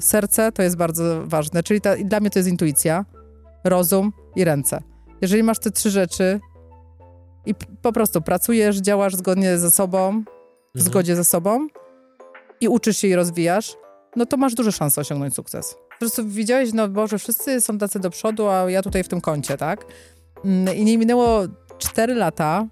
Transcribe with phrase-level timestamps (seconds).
[0.00, 3.04] serce to jest bardzo ważne, czyli ta, dla mnie to jest intuicja,
[3.64, 4.82] rozum i ręce.
[5.20, 6.40] Jeżeli masz te trzy rzeczy
[7.46, 10.90] i po prostu pracujesz, działasz zgodnie ze sobą, w mhm.
[10.90, 11.68] zgodzie ze sobą
[12.60, 13.76] i uczysz się i rozwijasz,
[14.16, 15.76] no to masz duże szanse osiągnąć sukces.
[15.90, 19.20] Po prostu widziałeś, no Boże, wszyscy są tacy do przodu, a ja tutaj w tym
[19.20, 19.84] kącie, tak?
[20.44, 21.42] Mm, I nie minęło
[21.78, 22.66] 4 lata,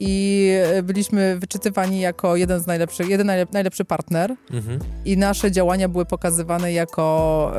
[0.00, 4.78] i byliśmy wyczytywani jako jeden z najlepszych, jeden najlepszy partner mhm.
[5.04, 7.52] i nasze działania były pokazywane jako,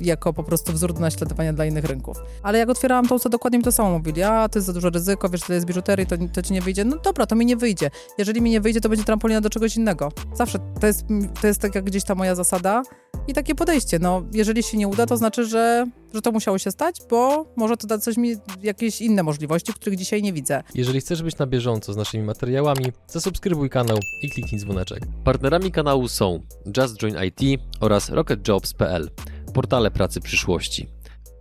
[0.00, 2.16] y, jako po prostu wzór do naśladowania dla innych rynków.
[2.42, 4.90] Ale jak otwierałam to, co dokładnie mi to samo mówili, a to jest za duże
[4.90, 6.84] ryzyko, wiesz, to jest biżuterii, to, to ci nie wyjdzie.
[6.84, 7.90] No dobra, to mi nie wyjdzie.
[8.18, 10.12] Jeżeli mi nie wyjdzie, to będzie trampolina do czegoś innego.
[10.34, 10.58] Zawsze.
[10.80, 11.04] To jest,
[11.40, 12.82] to jest tak jak gdzieś ta moja zasada
[13.28, 13.98] i takie podejście.
[13.98, 17.76] No, jeżeli się nie uda, to znaczy, że, że to musiało się stać, bo może
[17.76, 20.62] to dać coś mi, jakieś inne możliwości, których dzisiaj nie widzę.
[20.74, 25.00] Jeżeli chcesz być na bieżąco z naszymi materiałami, zasubskrybuj kanał i kliknij dzwoneczek.
[25.24, 26.40] Partnerami kanału są
[26.76, 29.10] Just Join IT oraz RocketJobs.pl,
[29.54, 30.88] portale pracy przyszłości.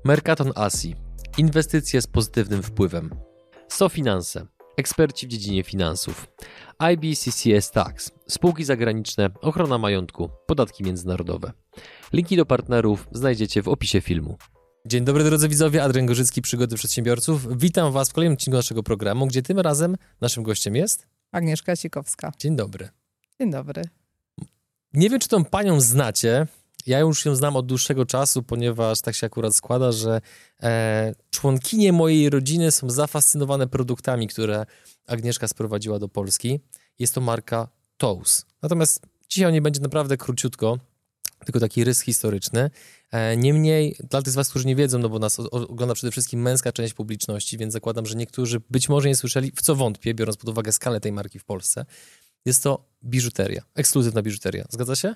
[0.05, 0.95] Mercaton Asi,
[1.37, 3.09] inwestycje z pozytywnym wpływem.
[3.67, 4.45] SoFinanse,
[4.77, 6.27] eksperci w dziedzinie finansów.
[6.93, 11.51] IBCCS Tax, spółki zagraniczne, ochrona majątku, podatki międzynarodowe.
[12.13, 14.37] Linki do partnerów znajdziecie w opisie filmu.
[14.85, 17.57] Dzień dobry drodzy widzowie, Adrian Gorzycki, Przygody Przedsiębiorców.
[17.57, 21.07] Witam Was w kolejnym odcinku naszego programu, gdzie tym razem naszym gościem jest...
[21.31, 22.31] Agnieszka Sikowska.
[22.39, 22.89] Dzień dobry.
[23.39, 23.83] Dzień dobry.
[24.93, 26.47] Nie wiem, czy tą panią znacie.
[26.87, 30.21] Ja już ją znam od dłuższego czasu, ponieważ tak się akurat składa, że
[30.63, 34.65] e, członkinie mojej rodziny są zafascynowane produktami, które
[35.07, 36.59] Agnieszka sprowadziła do Polski.
[36.99, 38.45] Jest to marka Toast.
[38.61, 40.79] Natomiast dzisiaj nie będzie naprawdę króciutko,
[41.45, 42.69] tylko taki rys historyczny.
[43.11, 46.41] E, niemniej, dla tych z Was, którzy nie wiedzą, no bo nas ogląda przede wszystkim
[46.41, 50.37] męska część publiczności, więc zakładam, że niektórzy być może nie słyszeli, w co wątpię, biorąc
[50.37, 51.85] pod uwagę skalę tej marki w Polsce.
[52.45, 54.65] Jest to biżuteria, ekskluzywna biżuteria.
[54.69, 55.15] Zgadza się?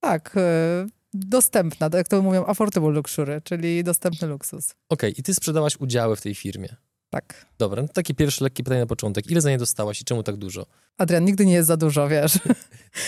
[0.00, 4.70] Tak, e, dostępna, jak to mówią, affordable luxury, czyli dostępny luksus.
[4.70, 6.76] Okej, okay, i ty sprzedałaś udziały w tej firmie.
[7.10, 7.46] Tak.
[7.58, 9.30] Dobra, no takie pierwsze lekkie pytanie na początek.
[9.30, 10.66] Ile za nie dostałaś i czemu tak dużo?
[10.98, 12.38] Adrian, nigdy nie jest za dużo, wiesz.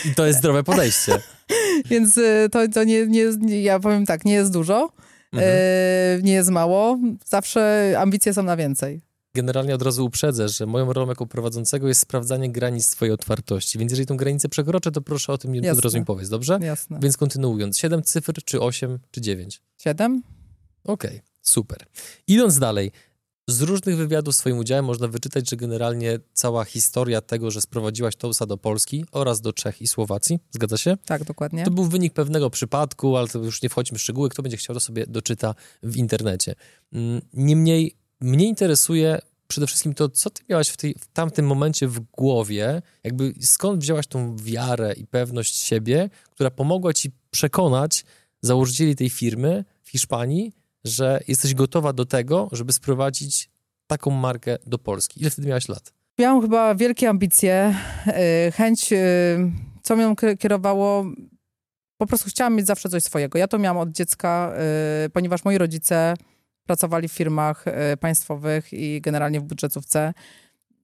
[0.05, 1.11] I to jest zdrowe podejście.
[1.91, 4.89] Więc y, to, to nie, nie, ja powiem tak, nie jest dużo,
[5.33, 5.51] mhm.
[5.55, 6.99] e, nie jest mało.
[7.25, 9.01] Zawsze ambicje są na więcej.
[9.35, 13.79] Generalnie od razu uprzedzę, że moją rolą jako prowadzącego jest sprawdzanie granic swojej otwartości.
[13.79, 15.71] Więc jeżeli tą granicę przekroczę, to proszę o tym Jasne.
[15.71, 16.59] od razu mi powiedz, dobrze?
[16.61, 16.99] Jasne.
[17.01, 19.61] Więc kontynuując, 7 cyfr, czy 8, czy 9?
[19.77, 20.23] 7.
[20.83, 21.85] Okej, okay, super.
[22.27, 22.91] Idąc dalej,
[23.47, 28.45] z różnych wywiadów swoim udziałem można wyczytać, że generalnie cała historia tego, że sprowadziłaś Tousa
[28.45, 30.97] do Polski oraz do Czech i Słowacji, zgadza się?
[31.05, 31.65] Tak, dokładnie.
[31.65, 34.73] To był wynik pewnego przypadku, ale to już nie wchodźmy w szczegóły, kto będzie chciał,
[34.73, 36.55] to sobie doczyta w internecie.
[36.93, 41.87] Mm, niemniej mnie interesuje przede wszystkim to, co ty miałaś w, tej, w tamtym momencie
[41.87, 48.05] w głowie, jakby skąd wzięłaś tą wiarę i pewność siebie, która pomogła ci przekonać
[48.41, 50.53] założycieli tej firmy w Hiszpanii,
[50.83, 53.49] że jesteś gotowa do tego, żeby sprowadzić
[53.87, 55.21] taką markę do Polski.
[55.21, 55.93] Ile wtedy miałaś lat?
[56.19, 57.75] Miałam chyba wielkie ambicje,
[58.47, 58.97] y, chęć, y,
[59.83, 61.05] co mnie kierowało,
[61.97, 63.37] po prostu chciałam mieć zawsze coś swojego.
[63.37, 64.53] Ja to miałam od dziecka,
[65.05, 66.13] y, ponieważ moi rodzice
[66.65, 67.65] pracowali w firmach
[67.99, 70.13] państwowych i generalnie w budżetówce.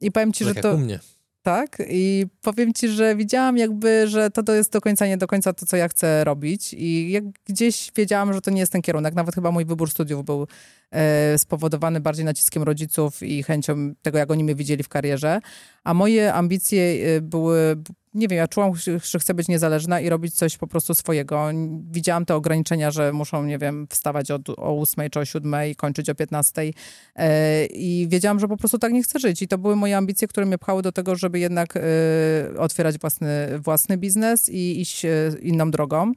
[0.02, 0.76] I powiem ci, tak że to...
[0.76, 1.00] u mnie
[1.42, 1.78] tak?
[1.90, 5.54] I powiem ci, że widziałam jakby, że to, to jest do końca nie do końca
[5.54, 9.16] to, co ja chcę robić i jak gdzieś wiedziałam, że to nie jest ten kierunek.
[9.16, 10.48] Nawet chyba mój wybór studiów był
[11.38, 15.40] spowodowany bardziej naciskiem rodziców i chęcią tego, jak oni mnie widzieli w karierze,
[15.84, 16.84] a moje ambicje
[17.18, 17.78] e, były
[18.14, 18.72] nie wiem, ja czułam,
[19.04, 21.50] że chcę być niezależna i robić coś po prostu swojego.
[21.92, 25.76] Widziałam te ograniczenia, że muszą, nie wiem, wstawać od, o 8 czy o 7 i
[25.76, 26.62] kończyć o 15.
[27.16, 29.42] E, I wiedziałam, że po prostu tak nie chcę żyć.
[29.42, 31.82] I to były moje ambicje, które mnie pchały do tego, żeby jednak e,
[32.58, 35.10] otwierać własny, własny biznes i iść e,
[35.42, 36.12] inną drogą.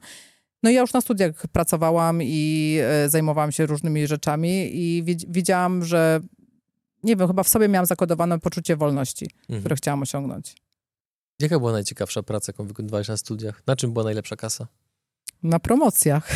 [0.63, 6.19] No ja już na studiach pracowałam i zajmowałam się różnymi rzeczami i wiedziałam, że
[7.03, 9.59] nie wiem, chyba w sobie miałam zakodowane poczucie wolności, mhm.
[9.59, 10.55] które chciałam osiągnąć.
[11.39, 13.61] Jaka była najciekawsza praca, jaką wykonywałeś na studiach?
[13.67, 14.67] Na czym była najlepsza kasa?
[15.43, 16.29] Na promocjach.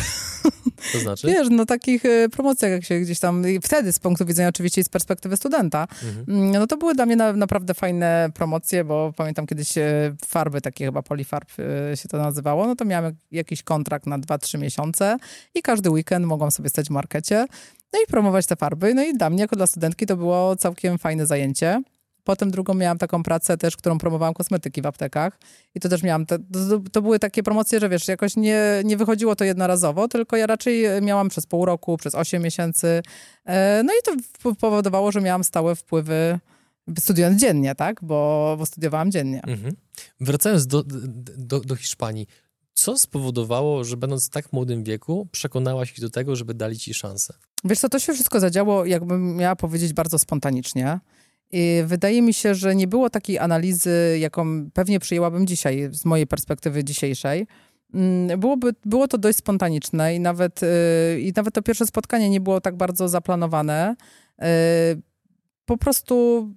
[0.92, 1.26] To znaczy?
[1.32, 4.88] Wiesz, no takich y, promocjach, jak się gdzieś tam, wtedy z punktu widzenia oczywiście z
[4.88, 6.24] perspektywy studenta, mhm.
[6.28, 10.60] Mm, no to były dla mnie na, naprawdę fajne promocje, bo pamiętam kiedyś y, farby,
[10.60, 11.48] takie chyba polifarb
[11.92, 15.16] y, się to nazywało, no to miałem jakiś kontrakt na 2-3 miesiące
[15.54, 17.46] i każdy weekend mogłam sobie stać w markecie,
[17.92, 18.94] no i promować te farby.
[18.94, 21.82] No i dla mnie, jako dla studentki, to było całkiem fajne zajęcie.
[22.28, 25.38] Potem drugą miałam taką pracę też, którą promowałam kosmetyki w aptekach.
[25.74, 28.96] I to też miałam, te, to, to, były takie promocje, że wiesz, jakoś nie, nie
[28.96, 33.02] wychodziło to jednorazowo, tylko ja raczej miałam przez pół roku, przez 8 miesięcy.
[33.44, 34.12] E, no i to
[34.54, 36.38] powodowało, że miałam stałe wpływy
[36.98, 38.00] studiując dziennie, tak?
[38.02, 39.42] Bo, bo studiowałam dziennie.
[39.42, 39.76] Mhm.
[40.20, 40.84] Wracając do,
[41.36, 42.26] do, do Hiszpanii,
[42.74, 46.94] Co spowodowało, że będąc w tak młodym wieku, przekonałaś ich do tego, żeby dali ci
[46.94, 47.34] szansę?
[47.64, 51.00] Wiesz co, to się wszystko zadziało, jakbym miała powiedzieć, bardzo spontanicznie.
[51.50, 56.26] I wydaje mi się, że nie było takiej analizy, jaką pewnie przyjęłabym dzisiaj, z mojej
[56.26, 57.46] perspektywy dzisiejszej.
[57.94, 62.40] Mm, byłoby, było to dość spontaniczne i nawet, yy, i nawet to pierwsze spotkanie nie
[62.40, 63.96] było tak bardzo zaplanowane.
[64.38, 64.46] Yy,
[65.64, 66.48] po prostu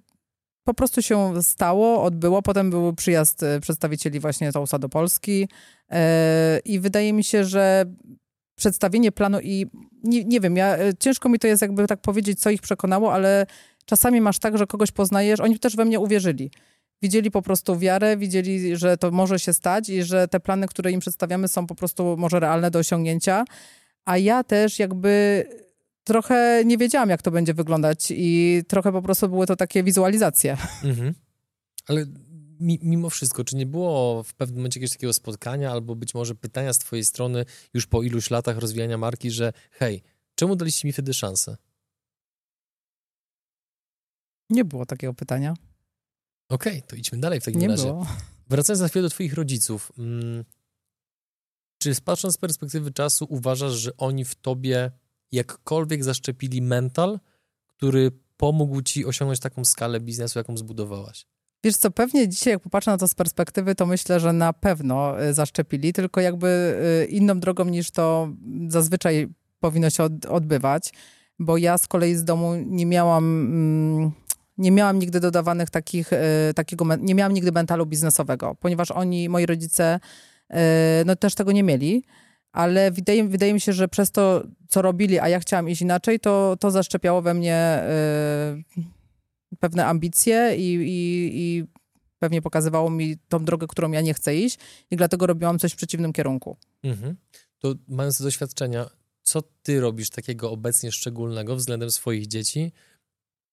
[0.64, 2.42] po prostu się stało, odbyło.
[2.42, 5.48] Potem był przyjazd y, przedstawicieli właśnie Tousa do Polski
[6.64, 7.84] i wydaje mi się, że
[8.56, 9.66] przedstawienie planu i
[10.04, 13.12] nie, nie wiem, ja, y, ciężko mi to jest jakby tak powiedzieć, co ich przekonało,
[13.14, 13.46] ale
[13.84, 16.50] czasami masz tak, że kogoś poznajesz, oni też we mnie uwierzyli.
[17.02, 20.92] Widzieli po prostu wiarę, widzieli, że to może się stać i że te plany, które
[20.92, 23.44] im przedstawiamy, są po prostu może realne do osiągnięcia.
[24.04, 25.44] A ja też jakby
[26.04, 30.56] trochę nie wiedziałam, jak to będzie wyglądać i trochę po prostu były to takie wizualizacje.
[30.84, 31.14] Mhm.
[31.86, 32.06] Ale
[32.60, 36.34] mi, mimo wszystko, czy nie było w pewnym momencie jakiegoś takiego spotkania albo być może
[36.34, 37.44] pytania z twojej strony
[37.74, 40.02] już po iluś latach rozwijania marki, że hej,
[40.34, 41.56] czemu daliście mi wtedy szansę?
[44.52, 45.54] Nie było takiego pytania.
[46.48, 47.84] Okej, okay, to idźmy dalej w takim nie razie.
[47.84, 48.06] Było.
[48.48, 49.92] Wracając na chwilę do twoich rodziców.
[49.98, 50.44] Mm,
[51.78, 54.90] czy patrząc z perspektywy czasu uważasz, że oni w tobie
[55.32, 57.20] jakkolwiek zaszczepili mental,
[57.66, 61.26] który pomógł ci osiągnąć taką skalę biznesu, jaką zbudowałaś?
[61.64, 65.24] Wiesz co, pewnie dzisiaj jak popatrzę na to z perspektywy, to myślę, że na pewno
[65.24, 68.28] y, zaszczepili, tylko jakby y, inną drogą niż to
[68.68, 69.28] zazwyczaj
[69.60, 70.92] powinno się odbywać,
[71.38, 74.12] bo ja z kolei z domu nie miałam...
[74.58, 76.18] Nie miałam nigdy dodawanych takich, y,
[76.54, 80.00] takiego, nie miałam nigdy mentalu biznesowego, ponieważ oni, moi rodzice,
[81.06, 82.02] no też tego nie mieli
[82.52, 86.20] ale wydaje, wydaje mi się, że przez to, co robili, a ja chciałam iść inaczej,
[86.20, 87.84] to, to zaszczepiało we mnie
[88.78, 91.64] y, pewne ambicje i, i, i
[92.18, 94.58] pewnie pokazywało mi tą drogę, którą ja nie chcę iść
[94.90, 96.56] i dlatego robiłam coś w przeciwnym kierunku.
[96.82, 97.16] Mhm.
[97.58, 98.86] To mając doświadczenia,
[99.22, 102.72] co ty robisz takiego obecnie szczególnego względem swoich dzieci,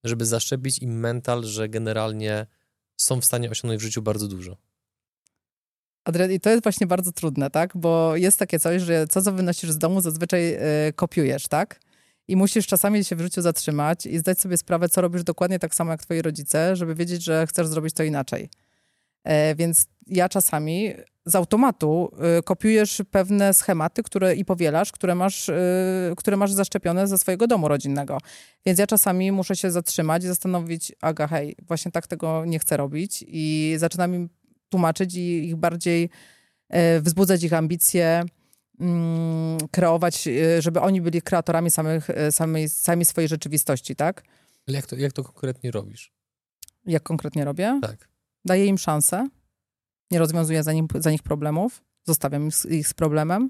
[0.03, 2.45] żeby zaszczepić im mental, że generalnie
[2.97, 4.57] są w stanie osiągnąć w życiu bardzo dużo?
[6.03, 7.77] Adrian, i to jest właśnie bardzo trudne, tak?
[7.77, 10.53] Bo jest takie coś, że co co wynosisz z domu, zazwyczaj
[10.87, 11.79] y, kopiujesz, tak?
[12.27, 15.75] I musisz czasami się w życiu zatrzymać i zdać sobie sprawę, co robisz dokładnie tak
[15.75, 18.49] samo jak twoi rodzice, żeby wiedzieć, że chcesz zrobić to inaczej.
[19.23, 20.93] E, więc ja czasami
[21.25, 25.53] z automatu y, kopiujesz pewne schematy które, i powielasz, które masz, y,
[26.17, 28.17] które masz zaszczepione ze swojego domu rodzinnego.
[28.65, 32.77] Więc ja czasami muszę się zatrzymać i zastanowić, aga, hej, właśnie tak tego nie chcę
[32.77, 34.29] robić i zaczynam im
[34.69, 36.09] tłumaczyć i ich bardziej
[36.69, 38.23] e, wzbudzać ich ambicje,
[38.79, 44.23] mm, kreować, e, żeby oni byli kreatorami samych, samej, samej swojej rzeczywistości, tak?
[44.67, 46.11] Ale jak to, jak to konkretnie robisz?
[46.85, 47.79] Jak konkretnie robię?
[47.81, 48.09] Tak.
[48.49, 49.29] Daję im szansę,
[50.11, 53.49] nie rozwiązuję za, nim, za nich problemów, zostawiam ich, ich z problemem.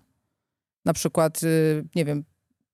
[0.86, 2.24] Na przykład, y, nie wiem,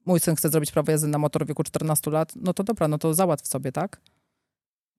[0.05, 2.87] mój syn chce zrobić prawo jazdy na motor w wieku 14 lat, no to dobra,
[2.87, 4.01] no to załatw sobie, tak?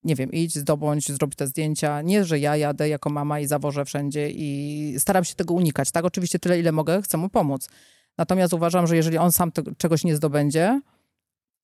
[0.04, 2.02] nie wiem, idź, zdobądź, zrób te zdjęcia.
[2.02, 5.90] Nie, że ja jadę jako mama i zawożę wszędzie i staram się tego unikać.
[5.90, 7.68] Tak, oczywiście tyle, ile mogę, chcę mu pomóc.
[8.18, 10.80] Natomiast uważam, że jeżeli on sam czegoś nie zdobędzie,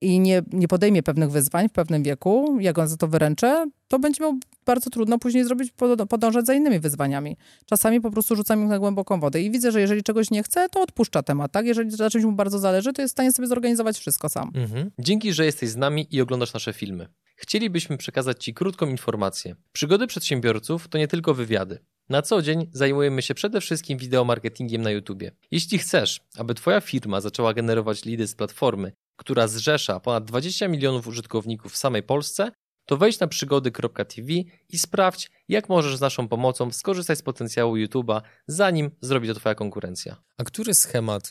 [0.02, 3.98] i nie, nie podejmie pewnych wyzwań w pewnym wieku, jak on za to wyręczę, to
[3.98, 5.72] będzie miał bardzo trudno później zrobić,
[6.08, 7.36] podążać za innymi wyzwaniami.
[7.66, 10.68] Czasami po prostu rzucam ich na głęboką wodę i widzę, że jeżeli czegoś nie chce,
[10.68, 11.66] to odpuszcza temat, tak?
[11.66, 14.50] Jeżeli za czymś mu bardzo zależy, to jest w stanie sobie zorganizować wszystko sam.
[14.54, 14.90] Mhm.
[14.98, 17.08] Dzięki, że jesteś z nami i oglądasz nasze filmy.
[17.36, 19.56] Chcielibyśmy przekazać Ci krótką informację.
[19.72, 21.78] Przygody przedsiębiorców to nie tylko wywiady.
[22.08, 25.22] Na co dzień zajmujemy się przede wszystkim wideomarketingiem na YouTube.
[25.50, 31.06] Jeśli chcesz, aby Twoja firma zaczęła generować lidy z platformy, która zrzesza ponad 20 milionów
[31.06, 32.52] użytkowników w samej Polsce,
[32.86, 34.32] to wejdź na przygody.tv
[34.68, 39.54] i sprawdź, jak możesz z naszą pomocą skorzystać z potencjału YouTube'a, zanim zrobi to Twoja
[39.54, 40.22] konkurencja.
[40.38, 41.30] A który schemat,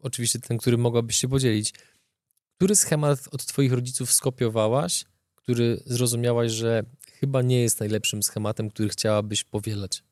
[0.00, 1.74] oczywiście ten, który mogłabyś się podzielić,
[2.56, 5.04] który schemat od Twoich rodziców skopiowałaś,
[5.36, 6.82] który zrozumiałaś, że
[7.20, 10.02] chyba nie jest najlepszym schematem, który chciałabyś powielać?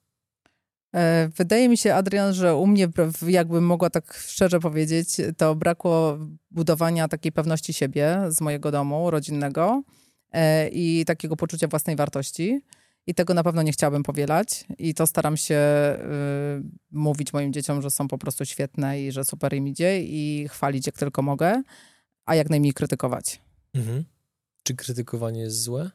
[0.95, 2.89] E, wydaje mi się, Adrian, że u mnie,
[3.27, 6.19] jakbym mogła tak szczerze powiedzieć, to brakło
[6.51, 9.83] budowania takiej pewności siebie z mojego domu rodzinnego
[10.73, 12.63] i takiego poczucia własnej wartości.
[13.07, 14.65] I tego na pewno nie chciałabym powielać.
[14.79, 19.25] I to staram się y, mówić moim dzieciom, że są po prostu świetne i że
[19.25, 21.63] super im idzie i chwalić jak tylko mogę,
[22.27, 23.41] a jak najmniej krytykować.
[23.75, 24.05] Mhm.
[24.63, 25.91] Czy krytykowanie jest złe?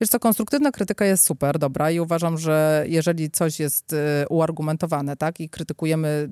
[0.00, 3.96] Wiesz co, konstruktywna krytyka jest super, dobra i uważam, że jeżeli coś jest y,
[4.28, 6.30] uargumentowane, tak, i krytykujemy,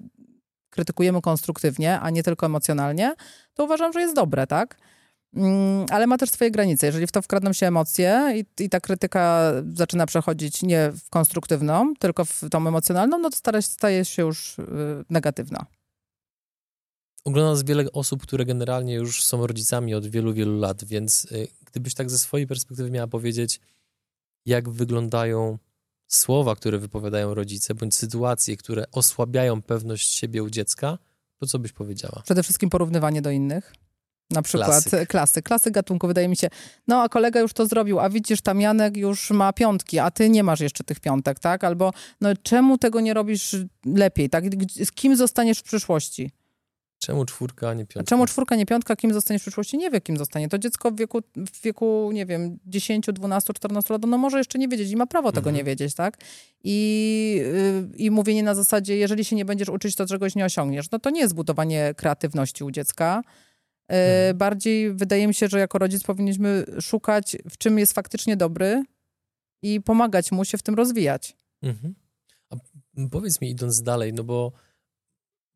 [0.71, 3.15] krytykujemy konstruktywnie, a nie tylko emocjonalnie,
[3.55, 4.79] to uważam, że jest dobre, tak?
[5.37, 6.87] Mm, ale ma też swoje granice.
[6.87, 11.95] Jeżeli w to wkradną się emocje i, i ta krytyka zaczyna przechodzić nie w konstruktywną,
[11.99, 14.65] tylko w tą emocjonalną, no to staje się już y,
[15.11, 15.67] negatywna.
[17.25, 21.49] Ogląda nas wiele osób, które generalnie już są rodzicami od wielu, wielu lat, więc y,
[21.65, 23.61] gdybyś tak ze swojej perspektywy miała powiedzieć,
[24.47, 25.59] jak wyglądają
[26.09, 30.99] słowa, które wypowiadają rodzice, bądź sytuacje, które osłabiają pewność siebie u dziecka,
[31.39, 32.23] to co byś powiedziała?
[32.25, 33.73] Przede wszystkim porównywanie do innych.
[34.33, 35.09] Na przykład Klasyk.
[35.09, 35.43] klasy.
[35.43, 36.49] Klasy gatunku wydaje mi się,
[36.89, 40.31] no a kolega już to zrobił, a widzisz, tam Janek już ma piątki, a ty
[40.31, 41.65] nie masz jeszcze tych piątek, tak?
[41.65, 44.45] Albo no czemu tego nie robisz lepiej, tak?
[44.85, 46.31] Z kim zostaniesz w przyszłości?
[46.99, 48.01] Czemu czwórka, a nie piątka?
[48.01, 48.97] A czemu czwórka, nie piątka?
[48.97, 49.79] Kim zostaniesz w przyszłości?
[49.79, 50.49] Nie wie, kim zostanie.
[50.49, 54.59] To dziecko w wieku, w wieku nie wiem, 10, 12, 14 lat, no może jeszcze
[54.59, 55.57] nie wiedzieć i ma prawo tego Mhm.
[55.57, 56.17] nie wiedzieć, tak?
[56.65, 57.35] I,
[57.93, 60.91] yy, I mówienie na zasadzie, jeżeli się nie będziesz uczyć, to czegoś nie osiągniesz.
[60.91, 63.23] No to nie jest budowanie kreatywności u dziecka.
[63.93, 64.37] Mhm.
[64.37, 68.85] Bardziej wydaje mi się, że jako rodzic powinniśmy szukać, w czym jest faktycznie dobry
[69.63, 71.37] i pomagać mu się w tym rozwijać.
[71.63, 71.95] Mhm.
[72.51, 72.57] A
[73.11, 74.53] powiedz mi, idąc dalej, no bo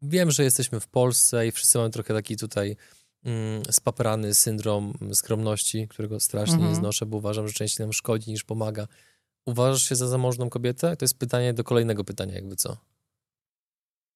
[0.03, 2.77] wiem, że jesteśmy w Polsce i wszyscy mamy trochę taki tutaj
[3.25, 6.73] mm, spaprany syndrom skromności, którego strasznie Mhm.
[6.73, 8.87] nie znoszę, bo uważam, że częściej nam szkodzi niż pomaga.
[9.47, 10.97] Uważasz się za zamożną kobietę?
[10.97, 12.77] To jest pytanie do kolejnego pytania, jakby co.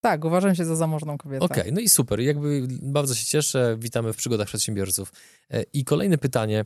[0.01, 1.45] Tak, uważam się za zamożną kobietę.
[1.45, 2.21] Okej, no i super.
[2.21, 3.77] Jakby bardzo się cieszę.
[3.79, 5.13] Witamy w przygodach przedsiębiorców.
[5.51, 6.65] E, I kolejne pytanie.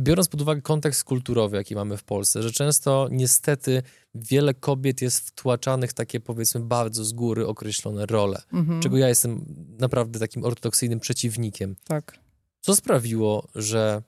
[0.00, 3.82] Biorąc pod uwagę kontekst kulturowy, jaki mamy w Polsce, że często niestety
[4.14, 9.08] wiele kobiet jest wtłaczanych w takie powiedzmy bardzo z góry określone role, Mhm, czego ja
[9.08, 9.44] jestem
[9.78, 11.76] naprawdę takim ortodoksyjnym przeciwnikiem.
[11.84, 12.18] Tak.
[12.60, 14.02] Co sprawiło, że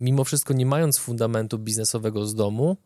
[0.00, 2.76] mimo wszystko nie mając fundamentu biznesowego z domu,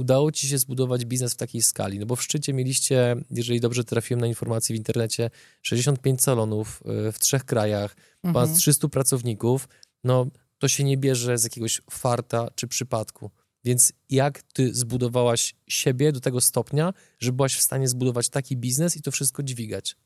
[0.00, 1.98] udało ci się zbudować biznes w takiej skali?
[1.98, 5.30] No bo w szczycie mieliście, jeżeli dobrze trafiłem na informacje w internecie,
[5.62, 8.58] 65 salonów y, w trzech krajach, ponad Mhm.
[8.58, 9.68] 300 pracowników.
[10.04, 10.26] No
[10.58, 13.30] to się nie bierze z jakiegoś farta czy przypadku.
[13.64, 18.96] Więc jak ty zbudowałaś siebie do tego stopnia, że byłaś w stanie zbudować taki biznes
[18.96, 19.96] i to wszystko dźwigać?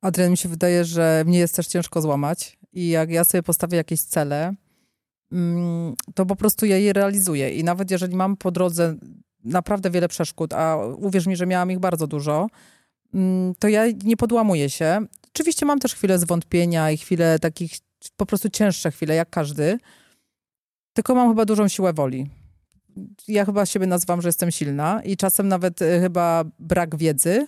[0.00, 3.76] Adrian, mi się wydaje, że mnie jest też ciężko złamać i jak ja sobie postawię
[3.76, 4.54] jakieś cele,
[6.14, 7.54] to po prostu ja je realizuję.
[7.54, 8.96] I nawet jeżeli mam po drodze
[9.44, 12.46] naprawdę wiele przeszkód, a uwierz mi, że miałam ich bardzo dużo,
[13.14, 15.06] mm, to ja nie podłamuję się.
[15.34, 17.72] Oczywiście mam też chwilę zwątpienia i chwilę takich
[18.16, 19.78] po prostu cięższe chwile, jak każdy,
[20.92, 22.30] tylko mam chyba dużą siłę woli.
[23.28, 27.46] Ja chyba siebie nazywam, że jestem silna i czasem nawet y, chyba brak wiedzy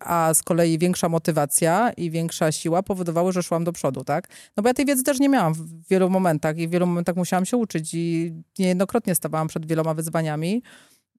[0.00, 4.28] a z kolei większa motywacja i większa siła powodowały, że szłam do przodu, tak?
[4.56, 7.16] No bo ja tej wiedzy też nie miałam w wielu momentach i w wielu momentach
[7.16, 10.62] musiałam się uczyć i niejednokrotnie stawałam przed wieloma wyzwaniami.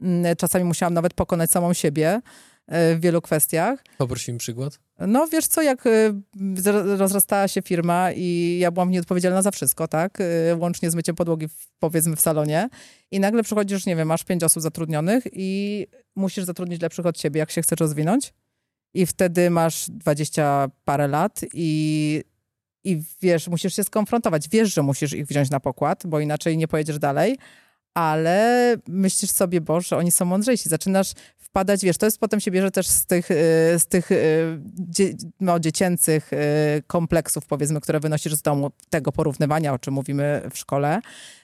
[0.01, 2.21] Mm, Czasami musiałam nawet pokonać samą siebie
[2.67, 3.83] yy, w wielu kwestiach.
[3.97, 4.79] Poprosimy przykład.
[5.07, 6.13] No wiesz co, jak y,
[6.97, 10.21] rozrastała się firma i ja byłam nieodpowiedzialna za wszystko, tak?
[10.21, 11.47] Y, Łącznie z myciem podłogi
[11.79, 12.69] powiedzmy w salonie
[13.11, 17.39] i nagle przychodzisz, nie wiem, masz pięć osób zatrudnionych i musisz zatrudnić lepszych od siebie,
[17.39, 18.33] jak się chcesz rozwinąć
[18.93, 22.23] i wtedy masz dwadzieścia parę lat i,
[22.83, 24.49] i wiesz, musisz się skonfrontować.
[24.49, 27.37] Wiesz, że musisz ich wziąć na pokład, bo inaczej nie pojedziesz dalej,
[27.93, 30.69] ale myślisz sobie, Boże, oni są mądrzejsi.
[30.69, 33.35] Zaczynasz wpadać, wiesz, to jest potem się bierze też z tych, y,
[33.79, 36.37] z tych y, dzie, no, dziecięcych y,
[36.87, 41.01] kompleksów, powiedzmy, które wynosisz z domu, tego porównywania, o czym mówimy w szkole,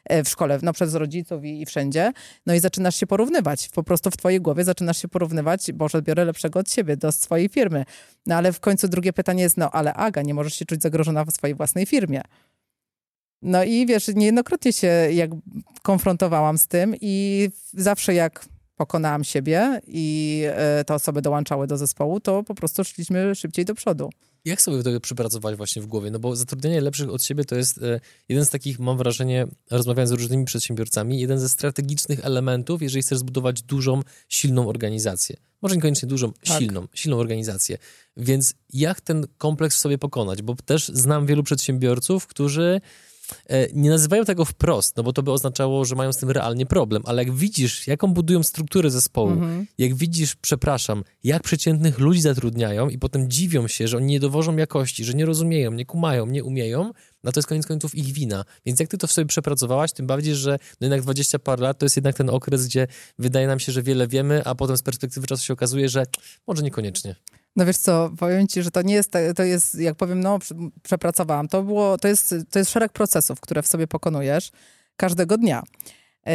[0.10, 2.12] w szkole, no przez rodziców i, i wszędzie.
[2.46, 3.70] No i zaczynasz się porównywać.
[3.70, 7.50] Po prostu w twojej głowie zaczynasz się porównywać, Boże, biorę lepszego od siebie, do swojej
[7.50, 7.86] firmy.
[8.26, 11.26] No ale w końcu drugie pytanie jest, no ale Aga, nie możesz się czuć zagrożona
[11.26, 12.22] w swojej własnej firmie.
[13.42, 15.32] No i wiesz, niejednokrotnie się jak
[15.82, 18.46] konfrontowałam z tym i zawsze jak
[18.78, 23.76] pokonałam siebie i e, te osoby dołączały do zespołu, to po prostu szliśmy szybciej do
[23.76, 24.10] przodu.
[24.46, 26.12] Jak sobie tego przypracować właśnie w głowie?
[26.12, 30.10] No bo zatrudnianie lepszych od siebie to jest e, jeden z takich, mam wrażenie, rozmawiając
[30.10, 35.36] z różnymi przedsiębiorcami, jeden ze strategicznych elementów, jeżeli chcesz zbudować dużą, silną organizację.
[35.62, 36.60] Może niekoniecznie dużą, Tak.
[36.60, 37.78] silną, silną organizację.
[38.18, 40.42] Więc jak ten kompleks sobie pokonać?
[40.42, 42.82] Bo też znam wielu przedsiębiorców, którzy
[43.74, 47.04] nie nazywają tego wprost, no bo to by oznaczało, że mają z tym realnie problem,
[47.06, 49.66] ale jak widzisz, jaką budują strukturę zespołu, Mhm.
[49.78, 54.56] jak widzisz, przepraszam, jak przeciętnych ludzi zatrudniają i potem dziwią się, że oni nie dowożą
[54.56, 56.92] jakości, że nie rozumieją, nie kumają, nie umieją,
[57.24, 58.46] no to jest koniec końców ich wina.
[58.66, 61.78] Więc jak ty to w sobie przepracowałaś, tym bardziej, że no jednak 20 par lat
[61.80, 62.88] to jest jednak ten okres, gdzie
[63.20, 66.04] wydaje nam się, że wiele wiemy, a potem z perspektywy czasu się okazuje, że
[66.48, 67.16] może niekoniecznie.
[67.58, 70.70] No wiesz co, powiem ci, że to nie jest, to jest, jak powiem, no prze-
[70.84, 71.48] przepracowałam.
[71.48, 74.52] To było, to jest, to jest szereg procesów, które w sobie pokonujesz
[74.96, 75.64] każdego dnia.
[76.28, 76.34] E,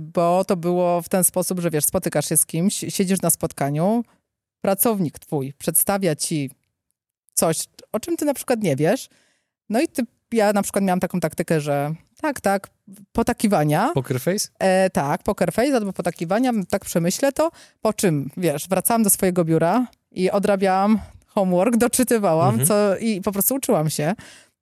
[0.00, 4.04] Bo to było w ten sposób, że wiesz, spotykasz się z kimś, siedzisz na spotkaniu,
[4.60, 6.50] pracownik twój przedstawia ci
[7.34, 7.58] coś,
[7.92, 9.08] o czym ty na przykład nie wiesz,
[9.68, 12.68] no i ty ja na przykład miałam taką taktykę, że tak, tak,
[13.12, 13.90] potakiwania.
[13.94, 14.48] Poker face?
[14.58, 19.44] E, tak, poker face albo potakiwania, tak przemyślę to, po czym, wiesz, wracałam do swojego
[19.44, 22.68] biura i odrabiałam homework, doczytywałam Mhm.
[22.68, 24.14] co, i po prostu uczyłam się.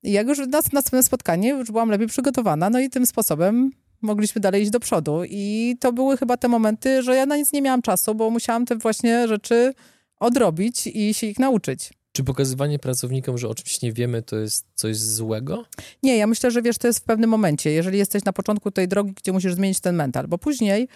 [0.03, 3.71] I jak już na następne spotkanie już byłam lepiej przygotowana, no i tym sposobem
[4.03, 5.23] mogliśmy dalej iść do przodu.
[5.29, 8.67] I to były chyba te momenty, że ja na nic nie miałam czasu, bo musiałam
[8.67, 9.75] te właśnie rzeczy
[10.21, 11.91] odrobić i się ich nauczyć.
[12.13, 15.65] Czy pokazywanie pracownikom, że o czymś nie wiemy, to jest coś złego?
[16.03, 18.89] Nie, ja myślę, że wiesz, to jest w pewnym momencie, jeżeli jesteś na początku tej
[18.89, 20.89] drogi, gdzie musisz zmienić ten mental, bo później,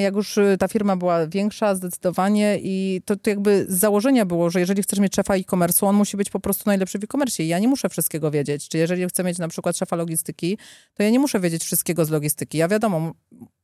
[0.00, 4.50] jak już y, ta firma była większa zdecydowanie i to, to jakby z założenia było,
[4.50, 7.58] że jeżeli chcesz mieć szefa e-commerce, on musi być po prostu najlepszy w e-commerce ja
[7.58, 8.68] nie muszę wszystkiego wiedzieć.
[8.68, 10.58] Czy jeżeli chcę mieć na przykład szefa logistyki,
[10.94, 12.58] to ja nie muszę wiedzieć wszystkiego z logistyki.
[12.58, 13.12] Ja wiadomo,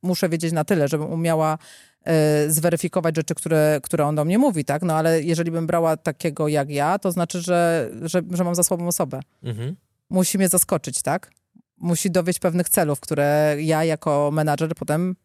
[0.01, 1.57] muszę wiedzieć na tyle, żebym umiała
[2.03, 4.81] e, zweryfikować rzeczy, które, które on do mnie mówi, tak?
[4.81, 8.63] No ale jeżeli bym brała takiego jak ja, to znaczy, że, że, że mam za
[8.63, 9.75] słabą osobę Mhm.
[10.09, 11.31] musi mnie zaskoczyć, tak?
[11.77, 15.15] Musi dowieść pewnych celów, które ja jako menadżer potem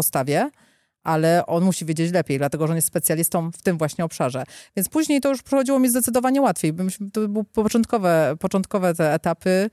[0.00, 0.50] postawię,
[1.02, 4.44] ale on musi wiedzieć lepiej, dlatego że on jest specjalistą w tym właśnie obszarze.
[4.76, 6.72] Więc później to już przychodziło mi zdecydowanie łatwiej.
[7.12, 9.70] To były początkowe, początkowe te etapy,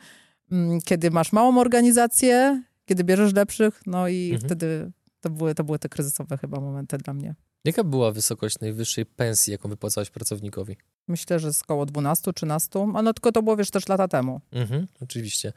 [0.51, 4.41] mm, kiedy masz małą organizację, kiedy bierzesz lepszych, no i Mhm.
[4.49, 7.35] wtedy to były, to były te kryzysowe chyba momenty dla mnie.
[7.65, 10.77] Jaka była wysokość najwyższej pensji, jaką wypłacałeś pracownikowi?
[11.07, 14.41] Myślę, że z około 12-13, a no tylko to było, wiesz, też lata temu.
[14.51, 15.53] Mhm, oczywiście.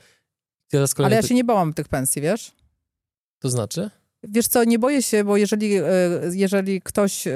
[0.68, 2.52] Teraz Ale ja się nie bałam tych pensji, wiesz?
[3.38, 3.90] To znaczy?
[4.28, 5.84] Wiesz co, nie boję się, bo jeżeli, e,
[6.32, 7.32] jeżeli ktoś e,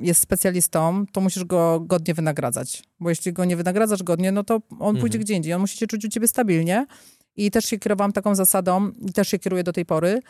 [0.00, 2.82] jest specjalistą, to musisz go godnie wynagradzać.
[3.00, 5.20] Bo jeśli go nie wynagradzasz godnie, no to on pójdzie Mhm.
[5.24, 5.52] gdzie indziej.
[5.52, 6.86] On musi się czuć u ciebie stabilnie.
[7.36, 10.20] I też się kierowałam taką zasadą, i też się kieruję do tej pory,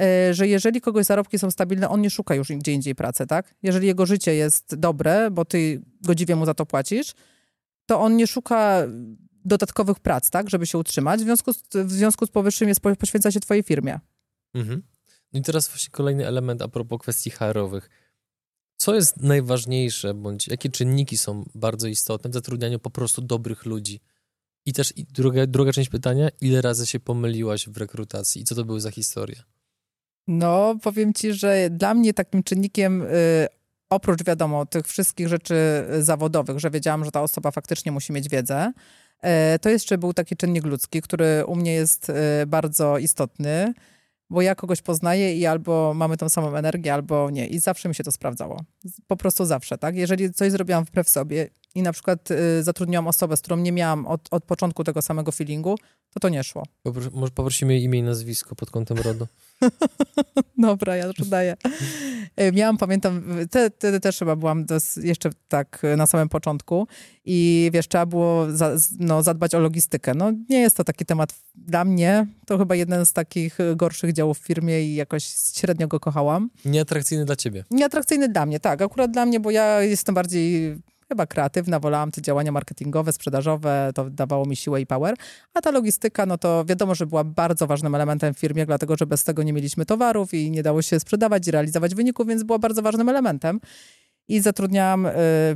[0.00, 3.54] e, że jeżeli kogoś zarobki są stabilne, on nie szuka już gdzie indziej pracy, tak?
[3.62, 7.12] Jeżeli jego życie jest dobre, bo ty godziwie mu za to płacisz,
[7.86, 8.82] to on nie szuka
[9.44, 11.20] dodatkowych prac, tak, żeby się utrzymać.
[11.20, 14.00] W związku z, w związku z powyższym jest, po- poświęca się twojej firmie.
[14.54, 14.82] Mhm.
[15.34, 17.90] No i teraz właśnie kolejny element a propos kwestii HR-owych.
[18.76, 24.00] Co jest najważniejsze, bądź jakie czynniki są bardzo istotne w zatrudnianiu po prostu dobrych ludzi?
[24.66, 28.54] I też i druga, druga część pytania, ile razy się pomyliłaś w rekrutacji i co
[28.54, 29.42] to były za historie?
[30.28, 33.06] No, powiem ci, że dla mnie takim czynnikiem, y,
[33.90, 35.54] oprócz wiadomo tych wszystkich rzeczy
[35.94, 38.72] y, zawodowych, że wiedziałam, że ta osoba faktycznie musi mieć wiedzę,
[39.54, 43.74] y, to jeszcze był taki czynnik ludzki, który u mnie jest y, bardzo istotny,
[44.30, 47.46] bo ja kogoś poznaję i albo mamy tą samą energię, albo nie.
[47.46, 48.60] I zawsze mi się to sprawdzało.
[49.06, 49.96] Po prostu zawsze, tak?
[49.96, 54.06] Jeżeli coś zrobiłam wbrew sobie i na przykład y, zatrudniłam osobę, z którą nie miałam
[54.06, 55.76] od, od początku tego samego feelingu,
[56.14, 56.62] to to nie szło.
[56.82, 59.26] Popro, może poprosimy imię i nazwisko pod kątem rodu.
[60.58, 61.56] Dobra, ja już daję.
[62.36, 66.86] E, Miałam, pamiętam, wtedy te, też chyba byłam dos, jeszcze tak e, na samym początku
[67.24, 70.14] i wiesz, trzeba było za, no, zadbać o logistykę.
[70.14, 74.12] No nie jest to taki temat dla mnie, to chyba jeden z takich e, gorszych
[74.12, 76.50] działów w firmie i jakoś średnio go kochałam.
[76.64, 77.64] Nieatrakcyjny dla ciebie.
[77.70, 80.76] Nieatrakcyjny dla mnie, tak, akurat dla mnie, bo ja jestem bardziej
[81.08, 85.14] chyba kreatywna, wolałam te działania marketingowe, sprzedażowe, to dawało mi siłę i power,
[85.54, 89.06] a ta logistyka, no to wiadomo, że była bardzo ważnym elementem w firmie, dlatego, że
[89.06, 92.58] bez tego nie mieliśmy towarów i nie dało się sprzedawać i realizować wyników, więc była
[92.58, 93.60] bardzo ważnym elementem.
[94.28, 95.12] I zatrudniałam y,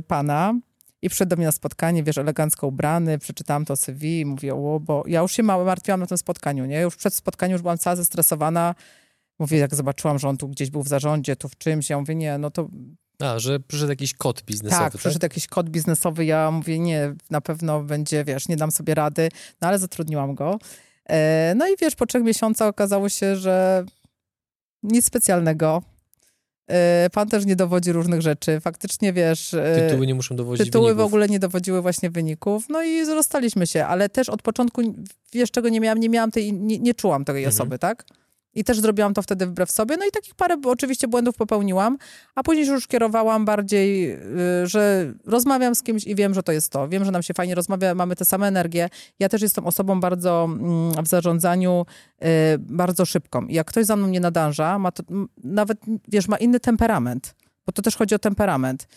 [0.07, 0.53] pana
[1.01, 4.79] i przyszedł do mnie na spotkanie, wiesz, elegancko ubrany, przeczytałam to CV i mówię, o,
[4.79, 6.81] bo ja już się mało martwiłam na tym spotkaniu, nie?
[6.81, 8.75] Już przed spotkaniem już byłam cała zestresowana,
[9.39, 12.15] Mówię, jak zobaczyłam, że on tu gdzieś był w zarządzie, tu w czymś, ja mówię,
[12.15, 12.67] nie, no to
[13.19, 17.41] A, że przyszedł jakiś kod biznesowy, tak, przyszedł jakiś kod biznesowy, ja mówię, nie, na
[17.41, 19.29] pewno będzie, wiesz, nie dam sobie rady,
[19.61, 20.59] no ale zatrudniłam go.
[21.09, 23.85] E, No i wiesz, po trzech miesiącach okazało się, że
[24.83, 25.81] nic specjalnego.
[26.67, 28.59] E, Pan też nie dowodzi różnych rzeczy.
[28.59, 31.03] Faktycznie, wiesz, e, Tytuły nie muszą dowodzić tytuły wyników.
[31.03, 32.65] w ogóle nie dowodziły właśnie wyników.
[32.69, 34.81] No i rozstaliśmy się, ale też od początku,
[35.33, 37.55] wiesz, czego nie miałam, nie miałam tej, nie, nie czułam tej Mhm.
[37.55, 38.05] osoby, tak?
[38.53, 39.97] I też zrobiłam to wtedy wbrew sobie.
[39.97, 41.97] No i takich parę oczywiście błędów popełniłam,
[42.35, 44.11] a później już kierowałam bardziej,
[44.63, 46.87] y, że rozmawiam z kimś i wiem, że to jest to.
[46.87, 48.89] Wiem, że nam się fajnie rozmawia, mamy tę samą energię.
[49.19, 51.85] Ja też jestem osobą bardzo mm, w zarządzaniu
[52.23, 52.25] y,
[52.59, 53.45] bardzo szybką.
[53.45, 55.03] I jak ktoś za mną nie nadąża, ma to,
[55.43, 57.35] nawet, wiesz, ma inny temperament,
[57.65, 58.87] bo to też chodzi o temperament,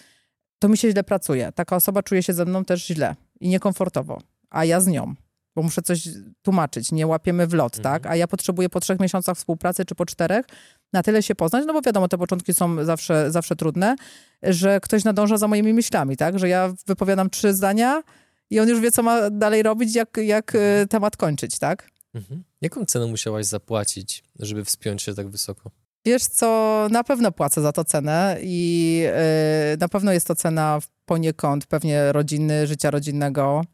[0.59, 1.53] to mi się źle pracuje.
[1.55, 4.19] Taka osoba czuje się ze mną też źle i niekomfortowo,
[4.51, 5.15] a ja z nią
[5.55, 6.09] bo muszę coś
[6.43, 7.95] tłumaczyć, nie łapiemy w lot, Mhm.
[7.95, 8.11] tak?
[8.13, 10.47] A ja potrzebuję po trzech miesiącach współpracy czy po czterech
[10.93, 13.97] na tyle się poznać, no bo wiadomo, te początki są zawsze, zawsze trudne,
[14.43, 16.39] że ktoś nadąża za moimi myślami, tak?
[16.39, 18.03] Że ja wypowiadam trzy zdania
[18.51, 21.89] i on już wie, co ma dalej robić, jak, jak e, temat kończyć, tak?
[22.15, 22.45] Mhm.
[22.61, 25.71] Jaką cenę musiałaś zapłacić, żeby wspiąć się tak wysoko?
[26.07, 30.79] Wiesz co, na pewno płacę za to cenę i e, na pewno jest to cena
[31.07, 33.65] poniekąd pewnie rodziny, życia rodzinnego.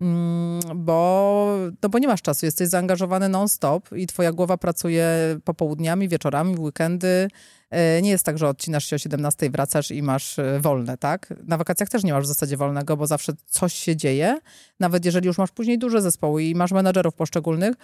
[0.00, 5.06] Mm, bo, no bo nie masz czasu, jesteś zaangażowany non-stop i twoja głowa pracuje
[5.44, 7.28] popołudniami, wieczorami, w weekendy.
[7.70, 11.34] E, nie jest tak, że odcinasz się o 17, wracasz i masz e, wolne, tak?
[11.46, 14.38] Na wakacjach też nie masz w zasadzie wolnego, bo zawsze coś się dzieje.
[14.80, 17.74] Nawet jeżeli już masz później duże zespoły i masz menedżerów poszczególnych,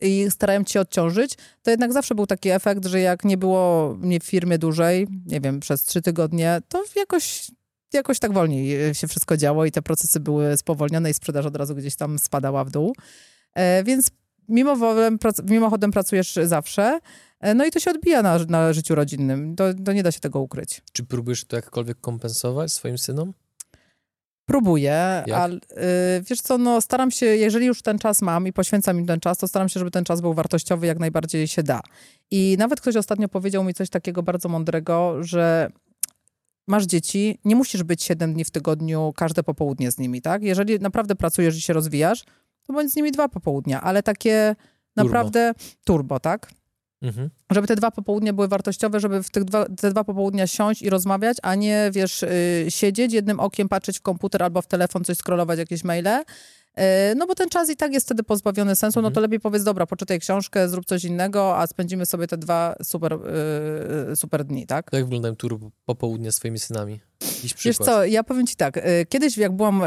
[0.00, 4.20] i starają cię odciążyć, to jednak zawsze był taki efekt, że jak nie było mnie
[4.20, 7.50] w firmie dłużej, nie wiem, przez trzy tygodnie, to jakoś
[7.94, 11.74] jakoś tak wolniej się wszystko działo i te procesy były spowolnione i sprzedaż od razu
[11.74, 12.94] gdzieś tam spadała w dół.
[13.54, 14.10] E, więc
[14.48, 17.00] mimochodem, mimochodem pracujesz zawsze,
[17.40, 19.56] e, no i to się odbija na, na życiu rodzinnym.
[19.56, 20.82] To, to nie da się tego ukryć.
[20.92, 23.32] Czy próbujesz to jakkolwiek kompensować swoim synom?
[24.46, 25.58] Próbuję, ale
[26.30, 29.38] wiesz co, no staram się, jeżeli już ten czas mam i poświęcam im ten czas,
[29.38, 31.80] to staram się, żeby ten czas był wartościowy jak najbardziej się da.
[32.30, 35.70] I nawet ktoś ostatnio powiedział mi coś takiego bardzo mądrego, że
[36.66, 40.42] masz dzieci, nie musisz być 7 dni w tygodniu każde popołudnie z nimi, tak?
[40.42, 42.24] Jeżeli naprawdę pracujesz i się rozwijasz,
[42.66, 44.56] to bądź z nimi dwa popołudnia, ale takie
[44.96, 45.52] naprawdę
[45.84, 46.50] turbo, tak?
[47.02, 47.30] Mhm.
[47.50, 50.90] Żeby te dwa popołudnie były wartościowe, żeby w tych dwa, te dwa popołudnia siąść i
[50.90, 55.16] rozmawiać, a nie, wiesz, yy, siedzieć jednym okiem, patrzeć w komputer albo w telefon, coś
[55.16, 56.24] scrollować, jakieś maile,
[57.16, 59.22] no bo ten czas i tak jest wtedy pozbawiony sensu, no to mhm.
[59.22, 63.18] lepiej powiedz, dobra, poczytaj książkę, zrób coś innego, a spędzimy sobie te dwa super,
[64.08, 64.90] yy, super dni, tak?
[64.92, 67.00] Jak wyglądają tury popołudnia z swoimi synami?
[67.64, 69.82] Wiesz co, ja powiem ci tak, e, kiedyś jak byłam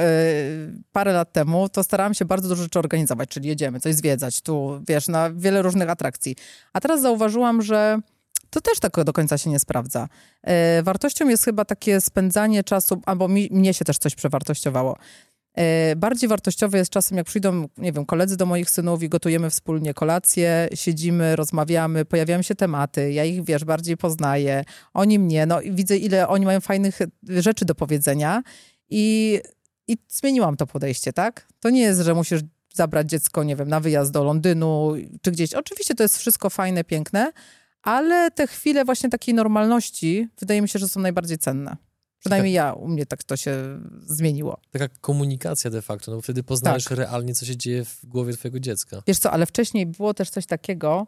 [0.92, 4.82] parę lat temu, to starałam się bardzo dużo rzeczy organizować, czyli jedziemy, coś zwiedzać, tu,
[4.88, 6.36] wiesz, na wiele różnych atrakcji.
[6.74, 8.00] A teraz zauważyłam, że
[8.50, 10.08] to też tak do końca się nie sprawdza.
[10.84, 14.98] wartością jest chyba takie spędzanie czasu, albo mi, mnie się też coś przewartościowało.
[15.56, 19.50] E, bardziej wartościowe jest czasem, jak przyjdą, nie wiem, koledzy do moich synów i gotujemy
[19.50, 25.62] wspólnie kolację, siedzimy, rozmawiamy, pojawiają się tematy, ja ich, wiesz, bardziej poznaję, oni mnie, no
[25.62, 28.44] i widzę, ile oni mają fajnych rzeczy do powiedzenia
[28.90, 29.40] i,
[29.88, 31.48] i zmieniłam to podejście, tak?
[31.60, 32.42] To nie jest, że musisz
[32.74, 35.54] zabrać dziecko, nie wiem, na wyjazd do Londynu czy gdzieś.
[35.54, 37.32] Oczywiście to jest wszystko fajne, piękne,
[37.82, 41.78] ale te chwile właśnie takiej normalności wydaje mi się, że są najbardziej cenne.
[42.20, 44.62] Przynajmniej ja, u mnie tak to się zmieniło.
[44.72, 46.98] Taka komunikacja de facto, no bo wtedy poznajesz tak.
[46.98, 49.02] realnie, co się dzieje w głowie twojego dziecka.
[49.08, 51.08] Wiesz co, ale wcześniej było też coś takiego,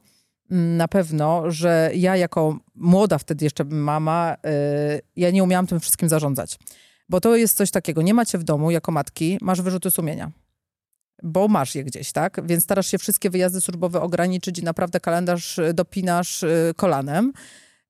[0.52, 4.52] mm, na pewno, że ja jako młoda wtedy jeszcze mama, yy,
[5.16, 6.60] ja nie umiałam tym wszystkim zarządzać.
[7.10, 10.32] Bo to jest coś takiego, nie macie w domu jako matki, masz wyrzuty sumienia.
[11.24, 12.48] Bo masz je gdzieś, tak?
[12.48, 17.34] Więc starasz się wszystkie wyjazdy służbowe ograniczyć i naprawdę kalendarz dopinasz y, kolanem.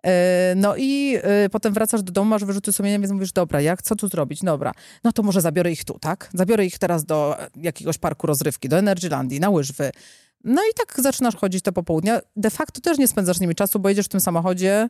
[0.05, 3.81] E, no i e, potem wracasz do domu, masz wyrzuty sumienia, więc mówisz, dobra, jak,
[3.81, 4.39] co tu zrobić?
[4.43, 4.71] Dobra,
[5.03, 6.29] no to może zabiorę ich tu, tak?
[6.33, 9.91] Zabiorę ich teraz do jakiegoś parku rozrywki, do Energylandii, na łyżwy.
[10.43, 12.21] No i tak zaczynasz chodzić te popołudnia.
[12.35, 14.89] De facto też nie spędzasz z nimi czasu, bo jedziesz w tym samochodzie,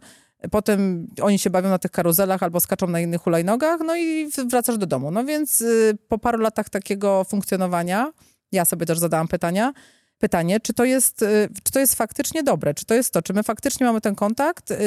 [0.51, 4.77] potem oni się bawią na tych karuzelach albo skaczą na innych hulajnogach, no i wracasz
[4.77, 5.11] do domu.
[5.11, 8.11] No więc y, po paru latach takiego funkcjonowania,
[8.51, 9.73] ja sobie też zadałam pytania,
[10.21, 13.33] pytanie, czy to, jest, y, czy to jest faktycznie dobre, czy to jest to, czy
[13.33, 14.77] my faktycznie mamy ten kontakt yy,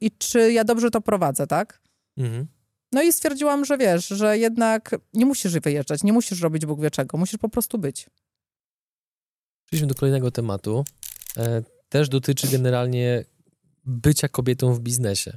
[0.00, 1.80] i czy ja dobrze to prowadzę, tak?
[2.16, 2.46] Mhm.
[2.92, 6.90] No i stwierdziłam, że wiesz, że jednak nie musisz wyjeżdżać, nie musisz robić Bóg wie
[6.90, 8.06] czego, musisz po prostu być.
[9.66, 10.84] Przejdźmy do kolejnego tematu.
[11.36, 13.24] E, też dotyczy generalnie
[13.84, 15.36] bycia kobietą w biznesie.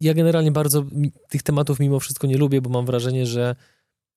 [0.00, 0.84] Ja generalnie bardzo
[1.28, 3.56] tych tematów mimo wszystko nie lubię, bo mam wrażenie, że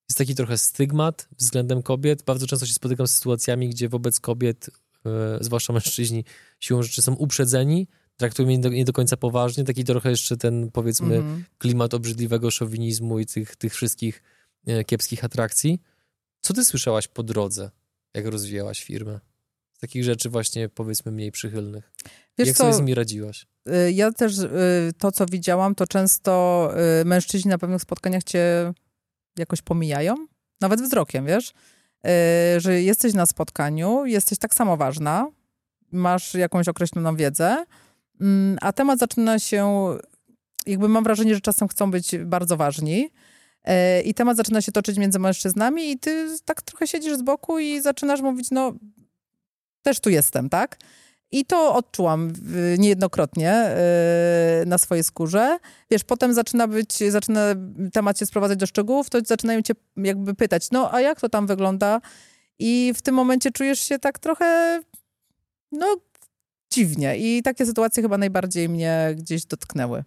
[0.09, 2.23] jest taki trochę stygmat względem kobiet.
[2.23, 4.69] Bardzo często się spotykam z sytuacjami, gdzie wobec kobiet,
[5.05, 5.09] e,
[5.41, 6.25] zwłaszcza mężczyźni,
[6.59, 9.63] siłą rzeczy są uprzedzeni, traktują je nie do, nie do końca poważnie.
[9.63, 11.43] Taki trochę jeszcze ten, powiedzmy, mm -hmm.
[11.57, 14.23] klimat obrzydliwego szowinizmu i tych, tych wszystkich
[14.67, 15.81] e, kiepskich atrakcji.
[16.41, 17.71] Co ty słyszałaś po drodze,
[18.13, 19.19] jak rozwijałaś firmę?
[19.73, 21.91] Z takich rzeczy właśnie, powiedzmy, mniej przychylnych.
[22.37, 23.47] Wiesz jak co, sobie z nimi radziłaś?
[23.65, 24.35] E, ja też
[24.97, 26.71] to, co widziałam, to często
[27.05, 28.73] mężczyźni na pewnych spotkaniach cię
[29.39, 30.15] jakoś pomijają,
[30.61, 31.53] nawet wzrokiem, wiesz,
[32.03, 32.11] yy,
[32.57, 35.27] że jesteś na spotkaniu, jesteś tak samo ważna,
[35.91, 37.65] masz jakąś określoną wiedzę,
[38.19, 38.27] yy,
[38.61, 39.87] a temat zaczyna się,
[40.65, 43.09] jakby mam wrażenie, że czasem chcą być bardzo ważni.
[43.65, 47.59] Yy, I temat zaczyna się toczyć między mężczyznami, i ty tak trochę siedzisz z boku
[47.59, 48.73] i zaczynasz mówić, no,
[49.81, 50.77] też tu jestem, tak?
[51.31, 52.33] I to odczułam
[52.77, 53.75] niejednokrotnie
[54.63, 55.59] y, na swojej skórze.
[55.91, 57.41] Wiesz, potem zaczyna być, zaczyna
[57.93, 61.47] temat się sprowadzać do szczegółów, to zaczynają cię jakby pytać, no a jak to tam
[61.47, 62.01] wygląda?
[62.59, 64.81] I w tym momencie czujesz się tak trochę,
[65.71, 65.97] no,
[66.73, 67.17] dziwnie.
[67.17, 70.03] I takie sytuacje chyba najbardziej mnie gdzieś dotknęły.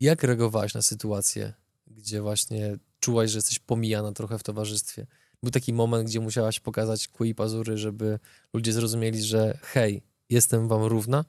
[0.00, 1.52] Jak reagowałaś na sytuację,
[1.86, 5.06] gdzie właśnie czułaś, że jesteś pomijana trochę w towarzystwie?
[5.42, 8.18] Był taki moment, gdzie musiałaś pokazać kły i pazury, żeby
[8.52, 11.24] ludzie zrozumieli, że hej, jestem wam równa,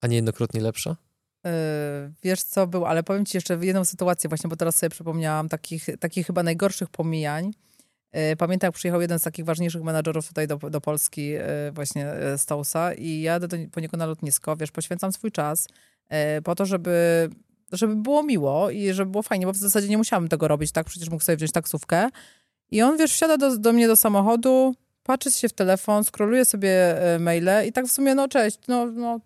[0.00, 0.96] a niejednokrotnie lepsza?
[1.44, 1.50] Yy,
[2.22, 5.86] wiesz co był, ale powiem ci jeszcze jedną sytuację właśnie, bo teraz sobie przypomniałam takich,
[6.00, 7.52] takich chyba najgorszych pomijań.
[8.12, 12.12] E, pamiętam, jak przyjechał jeden z takich ważniejszych menadżerów tutaj do, do Polski, e, właśnie
[12.36, 15.68] z Tousa i jadę do, po niego na lotnisko, wiesz, poświęcam swój czas
[16.44, 17.28] po to, żeby,
[17.72, 20.86] żeby było miło i żeby było fajnie, bo w zasadzie nie musiałam tego robić, tak?
[20.86, 22.08] Przecież mógł sobie wziąć taksówkę.
[22.70, 24.74] I on, wiesz, wsiada do, do mnie do samochodu,
[25.08, 29.20] patrzy się w telefon, skroluje sobie maile i tak w sumie, no cześć, no, no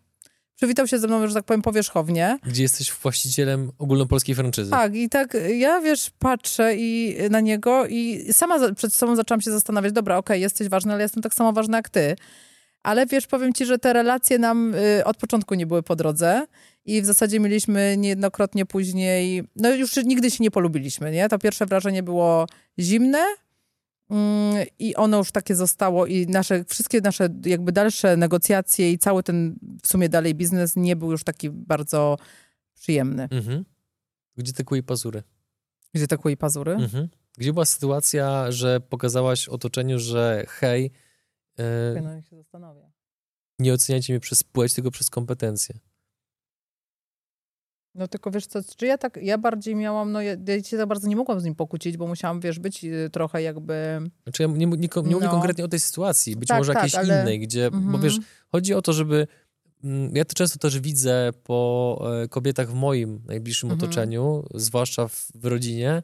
[0.57, 2.39] przywitał się ze mną, że tak powiem, powierzchownie.
[2.47, 4.71] Gdzie jesteś właścicielem ogólnopolskiej franczyzy.
[4.71, 9.51] Tak, i tak ja, wiesz, patrzę i na niego i sama przed sobą zaczęłam się
[9.51, 12.17] zastanawiać, dobra, okej, okay, jesteś ważny, ale jestem tak samo ważna jak ty.
[12.83, 16.47] Ale wiesz, powiem ci, że te relacje nam y, od początku nie były po drodze
[16.85, 21.29] i w zasadzie mieliśmy niejednokrotnie później, no już nigdy się nie polubiliśmy, nie?
[21.29, 22.47] To pierwsze wrażenie było
[22.79, 23.25] zimne,
[24.79, 29.59] I ono już takie zostało i nasze, wszystkie nasze jakby dalsze negocjacje i cały ten
[29.83, 32.17] w sumie dalej biznes nie był już taki bardzo
[32.75, 33.29] przyjemny.
[33.31, 33.65] Mhm.
[34.37, 35.23] Gdzie te kły pazury?
[35.95, 36.73] Gdzie te kły pazury?
[36.73, 37.09] Mhm.
[37.39, 40.91] Gdzie była sytuacja, że pokazałaś otoczeniu, że hej,
[41.59, 42.91] e, no, się zastanawia.
[43.59, 45.79] nie oceniajcie mnie przez płeć, tylko przez kompetencje.
[47.95, 50.87] No tylko wiesz co, czy ja tak, ja bardziej miałam, no ja, ja się za
[50.87, 54.01] bardzo nie mogłam z nim pokłócić, bo musiałam, wiesz, być y, trochę jakby...
[54.23, 55.31] Znaczy ja nie, nie, nie, nie mówię no.
[55.31, 57.23] konkretnie o tej sytuacji, być tak, może tak, jakiejś ale...
[57.23, 58.03] innej, gdzie, bo mhm.
[58.03, 59.27] wiesz, chodzi o to, żeby
[59.85, 63.91] mm, ja to często też widzę po e, kobietach w moim najbliższym mhm.
[63.91, 66.03] otoczeniu, zwłaszcza w, w, rodzinie,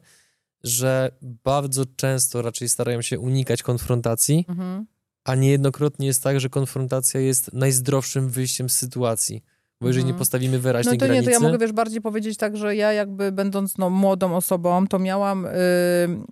[0.63, 4.85] że bardzo często raczej starają się unikać konfrontacji, mhm.
[5.23, 9.43] a niejednokrotnie jest tak, że konfrontacja jest najzdrowszym wyjściem z sytuacji.
[9.81, 10.19] Bo jeżeli nie mhm.
[10.19, 11.21] postawimy wyraźnie No to granicy...
[11.21, 14.87] nie, to ja mogę, wiesz, bardziej powiedzieć tak, że ja jakby będąc no, młodą osobą,
[14.87, 15.43] to miałam...
[15.43, 16.23] Yy,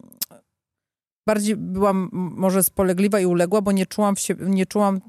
[1.27, 5.01] bardziej byłam może spolegliwa i uległa, bo nie czułam w, nie czułam, yy,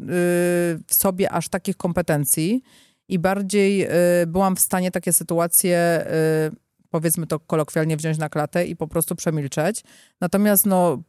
[0.86, 2.62] w sobie aż takich kompetencji
[3.08, 3.88] i bardziej yy,
[4.26, 6.06] byłam w stanie takie sytuacje,
[6.52, 6.56] y,
[6.90, 9.84] powiedzmy to kolokwialnie, wziąć na klatę i po prostu przemilczeć.
[10.20, 11.02] Natomiast no,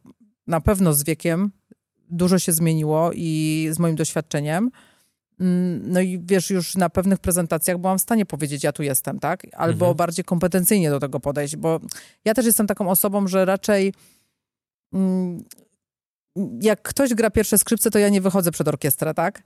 [0.46, 1.50] na pewno z wiekiem
[2.10, 4.70] dużo się zmieniło i z moim doświadczeniem.
[5.40, 9.20] Mm, no i wiesz, już na pewnych prezentacjach byłam w stanie powiedzieć, ja tu jestem,
[9.20, 9.46] tak?
[9.52, 9.96] Albo mhm.
[9.96, 11.80] bardziej kompetencyjnie do tego podejść, bo
[12.24, 13.94] ja też jestem taką osobą, że raczej
[14.92, 15.44] mm,
[16.60, 19.42] jak ktoś gra pierwsze skrzypce, to ja nie wychodzę przed orkiestrę, tak?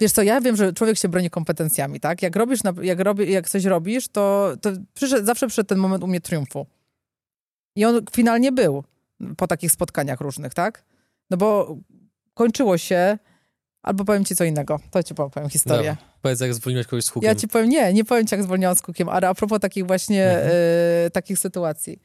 [0.00, 2.22] Wiesz co, ja wiem, że człowiek się broni kompetencjami, tak?
[2.22, 6.06] Jak robisz, jak, robi, jak coś robisz, to, to przyszedł, zawsze przyszedł ten moment u
[6.06, 6.66] mnie triumfu.
[7.76, 8.84] I on finalnie był
[9.36, 10.84] po takich spotkaniach różnych, tak?
[11.30, 11.76] No bo
[12.34, 13.18] kończyło się
[13.86, 14.80] Albo powiem ci co innego.
[14.90, 15.96] To ci powiem historię.
[16.00, 17.28] No, powiedz, jak zwolniłeś kogoś z hukiem.
[17.28, 19.86] Ja ci powiem, nie, nie powiem ci, jak zwolniłam z hukiem, ale a propos takich
[19.86, 20.50] właśnie mhm.
[21.06, 22.00] y, takich sytuacji.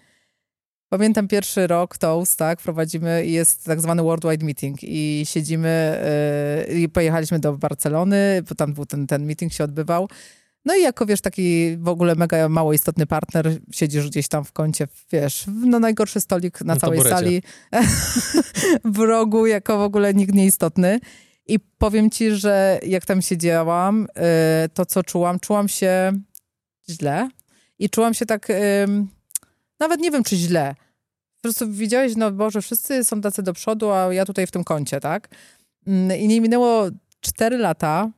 [0.89, 6.01] Pamiętam pierwszy rok Toast, tak, prowadzimy i jest tak zwany worldwide meeting i siedzimy
[6.69, 10.09] y, i pojechaliśmy do Barcelony, bo tam był ten, ten meeting się odbywał.
[10.65, 14.51] No i jako, wiesz, taki w ogóle mega mało istotny partner, siedzisz gdzieś tam w
[14.51, 17.15] kącie, wiesz, no najgorszy stolik na, na całej taborecie.
[17.15, 17.41] sali,
[18.95, 20.99] w rogu, jako w ogóle nikt nieistotny.
[21.51, 24.03] I powiem ci, że jak tam siedziałam,
[24.65, 26.11] y, to co czułam, czułam się
[26.89, 27.29] źle
[27.79, 28.47] i czułam się tak,
[29.79, 30.75] nawet nie wiem czy źle.
[31.35, 34.63] Po prostu widziałeś, no Boże, wszyscy są tacy do przodu, a ja tutaj w tym
[34.63, 35.29] kącie, tak?
[35.87, 38.09] Mm, I nie minęło cztery lata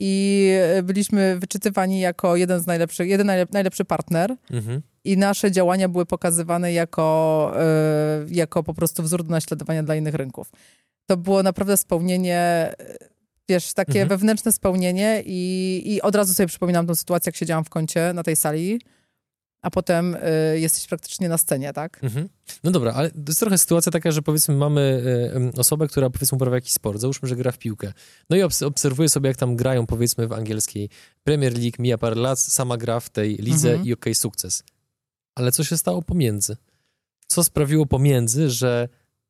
[0.00, 4.36] i byliśmy wyczytywani jako jeden z najlepszych, jeden najlepszy partner.
[4.50, 4.82] Mhm.
[5.04, 7.52] I nasze działania były pokazywane jako,
[8.30, 10.50] y, jako po prostu wzór do naśladowania dla innych rynków
[11.10, 12.72] to było naprawdę spełnienie,
[13.48, 14.08] wiesz, takie mhm.
[14.08, 18.22] wewnętrzne spełnienie i, i od razu sobie przypominam tą sytuację, jak siedziałam w kącie na
[18.22, 18.80] tej sali,
[19.62, 22.04] a potem y, jesteś praktycznie na scenie, tak?
[22.04, 22.28] Mhm.
[22.64, 25.02] No dobra, ale to jest trochę sytuacja taka, że powiedzmy mamy
[25.54, 27.92] y, osobę, która powiedzmy uprawia jakiś sport, załóżmy, że gra w piłkę.
[28.30, 30.88] No i obs obserwuję sobie, jak tam grają powiedzmy w angielskiej
[31.24, 33.88] Premier League, mija parę lat, sama gra w tej lidze mhm.
[33.88, 34.62] i okej, okay, sukces.
[35.34, 36.56] Ale co się stało pomiędzy?
[37.26, 38.88] Co sprawiło pomiędzy, że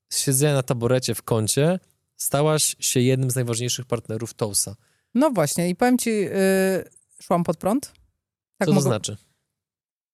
[0.09, 1.79] z siedzenia na taborecie w kącie
[2.16, 4.77] stałaś się jednym z najważniejszych partnerów Tousa.
[5.14, 6.31] No właśnie i powiem ci, yy,
[7.23, 7.93] szłam pod prąd.
[8.59, 8.88] Tak Co to mogę...
[8.88, 9.16] znaczy?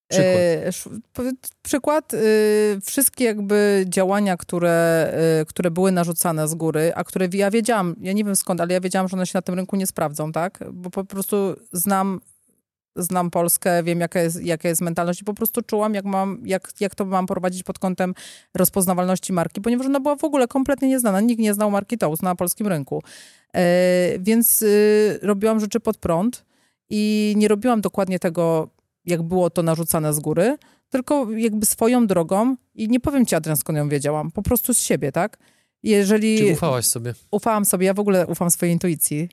[0.09, 0.85] Przykład.
[1.19, 2.19] Yy, przykład yy,
[2.85, 8.13] wszystkie jakby działania, które, yy, które były narzucane z góry, a które ja wiedziałam, ja
[8.13, 10.65] nie wiem skąd, ale ja wiedziałam, że one się na tym rynku nie sprawdzą, tak?
[10.73, 12.21] Bo po prostu znam
[12.97, 16.73] znam Polskę, wiem jaka jest, jaka jest mentalność i po prostu czułam, jak, mam, jak,
[16.81, 18.15] jak to mam prowadzić pod kątem
[18.55, 21.21] rozpoznawalności marki, ponieważ ona była w ogóle kompletnie nieznana.
[21.21, 23.03] Nikt nie znał marki Toast na polskim rynku.
[23.55, 26.45] E, więc y, robiłam rzeczy pod prąd
[26.91, 28.69] i nie robiłam dokładnie tego,
[29.07, 30.57] jak było to narzucane z góry,
[30.91, 34.81] tylko jakby swoją drogą i nie powiem ci, Adrian, skąd ją wiedziałam, po prostu z
[34.81, 35.39] siebie, tak?
[35.83, 36.39] Jeżeli...
[36.39, 37.15] Czy ufałaś sobie?
[37.31, 39.29] Ufałam sobie, ja w ogóle ufam swojej intuicji.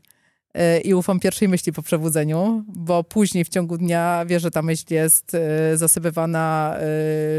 [0.53, 4.61] e, i ufam pierwszej myśli po przebudzeniu, bo później w ciągu dnia wiesz, że ta
[4.61, 6.85] myśl jest e, zasypywana e,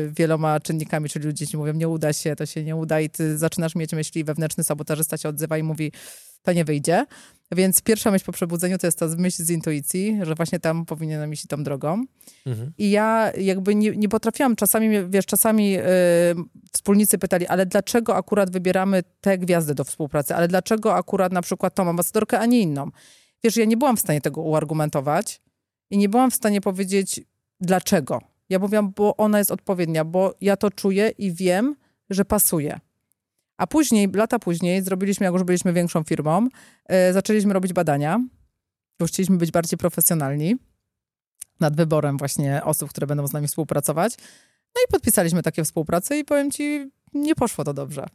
[0.09, 3.39] wieloma czynnikami, czyli ludzie ci mówią, nie uda się, to się nie uda i ty
[3.39, 5.93] zaczynasz mieć myśli, wewnętrzny sabotażysta się odzywa i mówi,
[6.43, 7.07] to nie wyjdzie.
[7.53, 11.33] Więc pierwsza myśl po przebudzeniu to jest ta myśl z intuicji, że właśnie tam powinienem
[11.33, 12.05] iść tą drogą.
[12.47, 12.73] Mhm.
[12.79, 15.83] I ja jakby nie, nie potrafiłam, czasami, wiesz, czasami yy,
[16.73, 21.75] wspólnicy pytali, ale dlaczego akurat wybieramy te gwiazdy do współpracy, ale dlaczego akurat na przykład
[21.75, 22.91] tą ambasadorkę, a nie inną?
[23.45, 25.41] Wiesz, ja nie byłam w stanie tego uargumentować
[25.91, 27.21] i nie byłam w stanie powiedzieć
[27.61, 28.21] dlaczego.
[28.49, 31.77] Ja mówiłam, bo ona jest odpowiednia, bo ja to czuję i wiem,
[32.11, 32.81] że pasuje.
[33.57, 36.49] A później, lata później, zrobiliśmy, jak już byliśmy większą firmą,
[36.89, 38.21] yy, zaczęliśmy robić badania.
[39.01, 40.57] Już chcieliśmy być bardziej profesjonalni
[41.61, 44.15] nad wyborem właśnie osób, które będą z nami współpracować.
[44.75, 48.07] No i podpisaliśmy takie współprace i powiem ci, nie poszło to dobrze.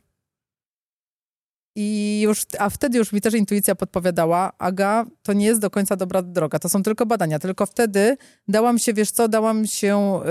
[1.75, 5.95] I już, a wtedy już mi też intuicja podpowiadała, Aga, to nie jest do końca
[5.95, 7.39] dobra droga, to są tylko badania.
[7.39, 10.21] Tylko wtedy dałam się, wiesz co, dałam się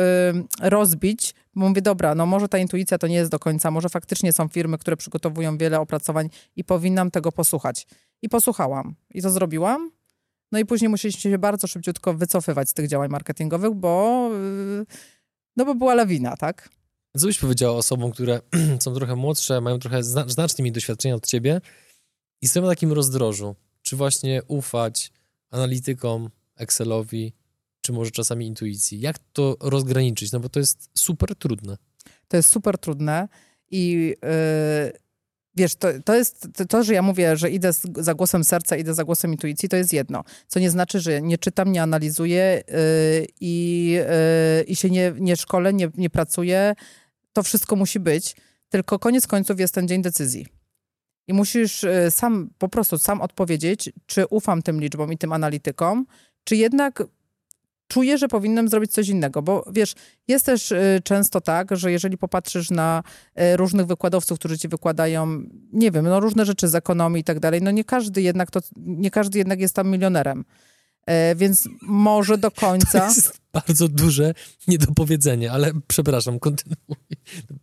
[0.63, 3.89] y, rozbić, bo mówię, dobra, no może ta intuicja to nie jest do końca, może
[3.89, 7.87] faktycznie są firmy, które przygotowują wiele opracowań i powinnam tego posłuchać.
[8.23, 8.95] I posłuchałam.
[9.15, 9.91] I to zrobiłam.
[10.53, 14.31] No i później musieliśmy się bardzo szybciutko wycofywać z tych działań marketingowych, bo,
[14.83, 14.87] y,
[15.57, 16.69] no bo była lawina, tak?
[17.17, 18.41] Co byś powiedziała osobom, które
[18.81, 21.61] są trochę młodsze, mają trochę znacznie mniej doświadczenia od ciebie
[22.43, 23.55] i są na takim rozdrożu?
[23.83, 25.13] Czy właśnie ufać
[25.51, 27.33] analitykom, Excelowi,
[27.89, 29.01] czy może czasami intuicji?
[29.01, 30.33] Jak to rozgraniczyć?
[30.33, 31.77] No bo to jest super trudne.
[32.29, 33.29] To jest super trudne
[33.71, 34.93] i yy,
[35.57, 39.05] wiesz, to, to jest to, że ja mówię, że idę za głosem serca, idę za
[39.05, 40.25] głosem intuicji, to jest jedno.
[40.47, 43.87] Co nie znaczy, że nie czytam, nie analizuję yy, i,
[44.59, 46.75] yy, i się nie, nie szkolę, nie, nie pracuję.
[47.33, 48.37] To wszystko musi być.
[48.69, 50.47] Tylko koniec końców jest ten dzień decyzji.
[51.29, 56.07] I musisz yy, sam, po prostu sam odpowiedzieć, czy ufam tym liczbom i tym analitykom,
[56.45, 57.03] czy jednak
[57.89, 59.95] czuję, że powinnam zrobić coś innego, bo wiesz,
[60.29, 63.03] jest też y, często tak, że jeżeli popatrzysz na
[63.41, 67.41] y, różnych wykładowców, którzy ci wykładają, nie wiem, no różne rzeczy z ekonomii i tak
[67.41, 70.45] dalej, no nie każdy jednak to, nie każdy jednak jest tam milionerem.
[71.09, 73.01] E, więc może do końca.
[73.01, 74.35] To jest bardzo duże
[74.69, 76.97] niedopowiedzenie, ale przepraszam, kontynuuj.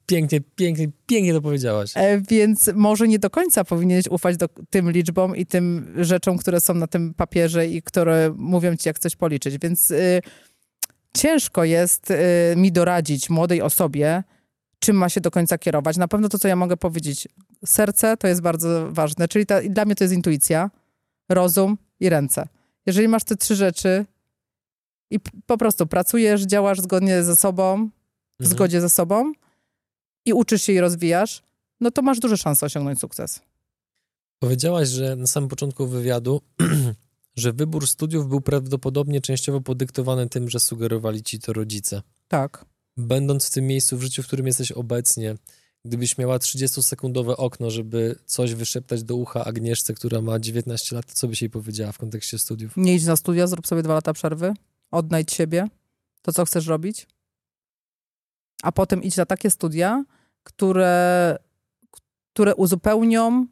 [0.06, 1.92] Pięknie, pięknie, pięknie to powiedziałaś.
[1.96, 6.62] E, więc może nie do końca powinieneś ufać do tym liczbom i tym rzeczom, które
[6.62, 9.58] są na tym papierze i które mówią ci, jak coś policzyć.
[9.58, 10.22] Więc y,
[11.18, 12.16] ciężko jest y,
[12.56, 14.24] mi doradzić młodej osobie,
[14.80, 15.98] czym ma się do końca kierować.
[15.98, 17.28] Na pewno to, co ja mogę powiedzieć,
[17.66, 20.70] serce to jest bardzo ważne, czyli ta, dla mnie to jest intuicja,
[21.30, 22.48] rozum i ręce.
[22.86, 24.06] Jeżeli masz te trzy rzeczy
[25.12, 27.90] i po prostu pracujesz, działasz zgodnie ze sobą,
[28.40, 28.56] w mhm.
[28.56, 29.34] zgodzie ze sobą
[30.26, 31.44] i uczysz się i rozwijasz,
[31.82, 33.42] no to masz duże szanse osiągnąć sukces.
[34.40, 36.42] Powiedziałaś, że na samym początku wywiadu,
[37.36, 42.02] że wybór studiów był prawdopodobnie częściowo podyktowany tym, że sugerowali ci to rodzice.
[42.28, 42.66] Tak.
[42.98, 45.36] Będąc w tym miejscu w życiu, w którym jesteś obecnie,
[45.86, 51.14] Gdybyś miała 30-sekundowe okno, żeby coś wyszeptać do ucha Agnieszce, która ma 19 lat, to
[51.14, 52.78] co byś jej powiedziała w kontekście studiów?
[52.78, 54.54] Nie idź na studia, zrób sobie dwa lata przerwy,
[54.92, 55.68] odnajdź siebie,
[56.22, 57.08] to co chcesz robić,
[58.64, 60.06] a potem idź na takie studia,
[60.44, 61.38] które,
[62.34, 63.48] które uzupełnią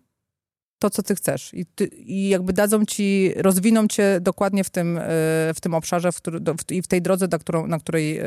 [0.80, 1.54] to, co ty chcesz.
[1.54, 5.02] I, ty, I, jakby dadzą ci, rozwiną cię dokładnie w tym, e,
[5.56, 6.22] w tym obszarze w,
[6.58, 8.26] w, i w tej drodze, na, którą, na której, e,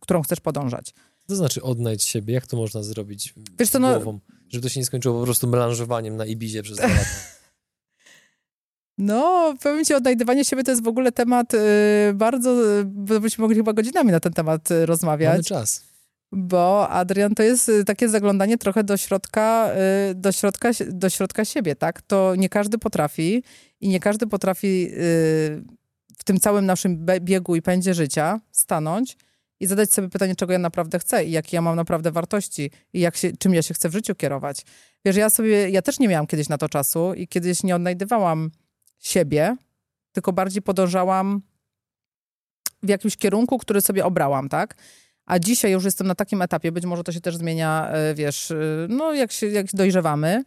[0.00, 0.94] którą chcesz podążać
[1.30, 2.34] to znaczy odnajdź siebie?
[2.34, 3.94] Jak to można zrobić Wiesz co, no...
[3.94, 4.20] głową?
[4.48, 7.04] Żeby to się nie skończyło po prostu melanżowaniem na Ibizie przez dwa lata.
[8.98, 11.58] No, powiem ci, odnajdywanie siebie to jest w ogóle temat y,
[12.14, 12.56] bardzo,
[13.20, 15.32] byśmy mogli chyba godzinami na ten temat y, rozmawiać.
[15.32, 15.90] Mamy czas.
[16.32, 19.70] Bo Adrian to jest y, takie zaglądanie trochę do środka,
[20.10, 22.02] y, do środka, do środka siebie, tak?
[22.02, 23.42] To nie każdy potrafi
[23.80, 24.96] i nie każdy potrafi y,
[26.18, 29.16] w tym całym naszym biegu i pędzie życia stanąć
[29.60, 33.00] i zadać sobie pytanie, czego ja naprawdę chcę i jakie ja mam naprawdę wartości i
[33.00, 34.64] jak się, czym ja się chcę w życiu kierować.
[35.04, 38.50] Wiesz, ja sobie, ja też nie miałam kiedyś na to czasu i kiedyś nie odnajdywałam
[38.98, 39.56] siebie,
[40.12, 41.42] tylko bardziej podążałam
[42.82, 44.76] w jakimś kierunku, który sobie obrałam, tak?
[45.26, 48.50] A dzisiaj już jestem na takim etapie, być może to się też zmienia, e, wiesz,
[48.50, 48.56] e,
[48.88, 50.44] no jak, się, jak dojrzewamy,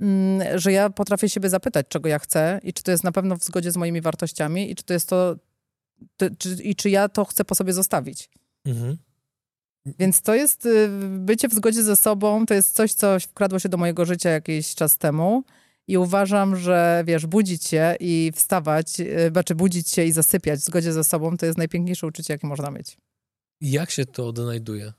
[0.00, 3.36] mm, że ja potrafię siebie zapytać, czego ja chcę i czy to jest na pewno
[3.36, 5.36] w zgodzie z moimi wartościami i czy to jest to,
[6.16, 8.30] to czy, i czy ja to chcę po sobie zostawić.
[8.68, 8.96] Mhm.
[9.98, 10.88] Więc to jest y,
[11.18, 14.74] bycie w zgodzie ze sobą, to jest coś, co wkradło się do mojego życia jakiś
[14.74, 15.44] czas temu.
[15.86, 20.64] I uważam, że wiesz, budzić się i wstawać, y, znaczy budzić się i zasypiać w
[20.64, 22.96] zgodzie ze sobą, to jest najpiękniejsze uczucie, jakie można mieć.
[23.60, 24.92] Jak się to odnajduje?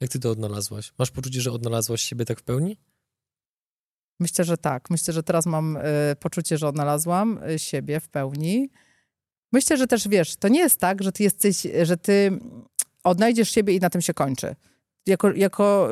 [0.00, 0.92] Jak ty to odnalazłaś?
[0.98, 2.76] Masz poczucie, że odnalazłaś siebie tak w pełni?
[4.20, 4.90] Myślę, że tak.
[4.90, 5.80] Myślę, że teraz mam y,
[6.20, 8.70] poczucie, że odnalazłam siebie w pełni.
[9.52, 12.38] Myślę, że też wiesz, to nie jest tak, że ty jesteś, że ty
[13.04, 14.54] odnajdziesz siebie i na tym się kończy.
[15.06, 15.90] Jako, jako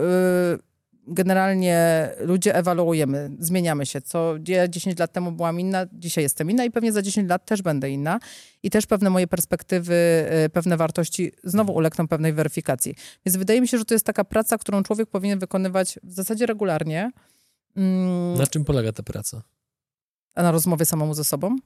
[0.54, 0.58] y,
[1.06, 4.00] generalnie ludzie ewaluujemy, zmieniamy się.
[4.00, 7.46] Co ja 10 lat temu byłam inna, dzisiaj jestem inna i pewnie za 10 lat
[7.46, 8.18] też będę inna.
[8.62, 9.94] I też pewne moje perspektywy,
[10.44, 12.94] y, pewne wartości znowu ulegną pewnej weryfikacji.
[13.26, 16.46] Więc wydaje mi się, że to jest taka praca, którą człowiek powinien wykonywać w zasadzie
[16.46, 17.10] regularnie.
[17.76, 18.38] Mm.
[18.38, 19.42] Na czym polega ta praca?
[20.34, 21.56] A na rozmowie samemu ze sobą?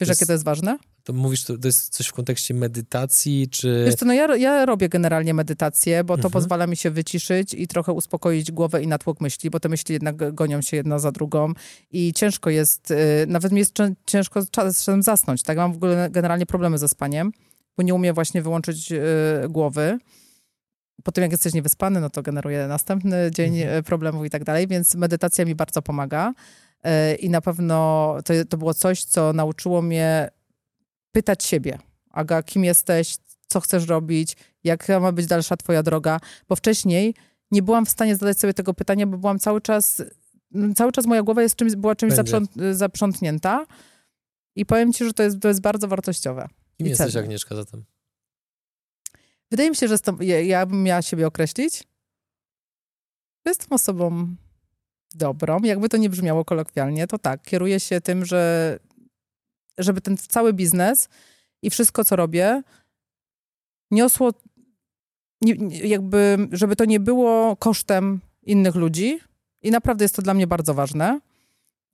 [0.00, 0.78] Wiesz, jest, jakie to jest ważne?
[1.04, 3.84] To mówisz, to, to jest coś w kontekście medytacji, czy...
[3.86, 6.32] Wiesz co, no ja, ja robię generalnie medytację, bo to mhm.
[6.32, 10.34] pozwala mi się wyciszyć i trochę uspokoić głowę i natłok myśli, bo te myśli jednak
[10.34, 11.52] gonią się jedna za drugą
[11.90, 12.96] i ciężko jest, y,
[13.28, 13.76] nawet mi jest
[14.06, 15.56] ciężko czasem zasnąć, tak?
[15.56, 17.32] Mam w ogóle generalnie problemy ze spaniem,
[17.76, 18.98] bo nie umiem właśnie wyłączyć y,
[19.48, 19.98] głowy.
[21.04, 23.78] Po tym, jak jesteś niewyspany, no to generuje następny dzień mhm.
[23.78, 26.34] Y, problemów i tak dalej, więc medytacja mi bardzo pomaga.
[26.84, 30.28] E, I na pewno to, to było coś, co nauczyło mnie
[31.12, 31.78] pytać siebie.
[32.10, 33.16] Aga, kim jesteś,
[33.46, 37.14] co chcesz robić, jaka ma być dalsza twoja droga, bo wcześniej
[37.50, 40.02] nie byłam w stanie zadać sobie tego pytania, bo byłam cały czas,
[40.76, 43.66] cały czas moja głowa jest czymś, była czymś zaprząt, zaprzątnięta
[44.56, 46.48] i powiem ci, że to jest, to jest bardzo wartościowe.
[46.76, 47.20] Kim jesteś, cenne.
[47.20, 47.84] Agnieszka, zatem?
[49.50, 51.84] Wydaje mi się, że to, ja, ja bym miała siebie określić.
[53.46, 54.36] Jestem osobą
[55.16, 58.78] dobrą, jakby to nie brzmiało kolokwialnie, to tak, kieruję się tym, że
[59.78, 61.08] żeby ten cały biznes
[61.62, 62.62] i wszystko, co robię,
[63.90, 64.32] niosło,
[65.70, 69.18] jakby, żeby to nie było kosztem innych ludzi
[69.62, 71.20] i naprawdę jest to dla mnie bardzo ważne.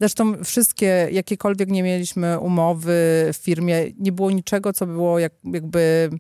[0.01, 6.11] Zresztą wszystkie, jakiekolwiek nie mieliśmy umowy w firmie, nie było niczego, co było jak, jakby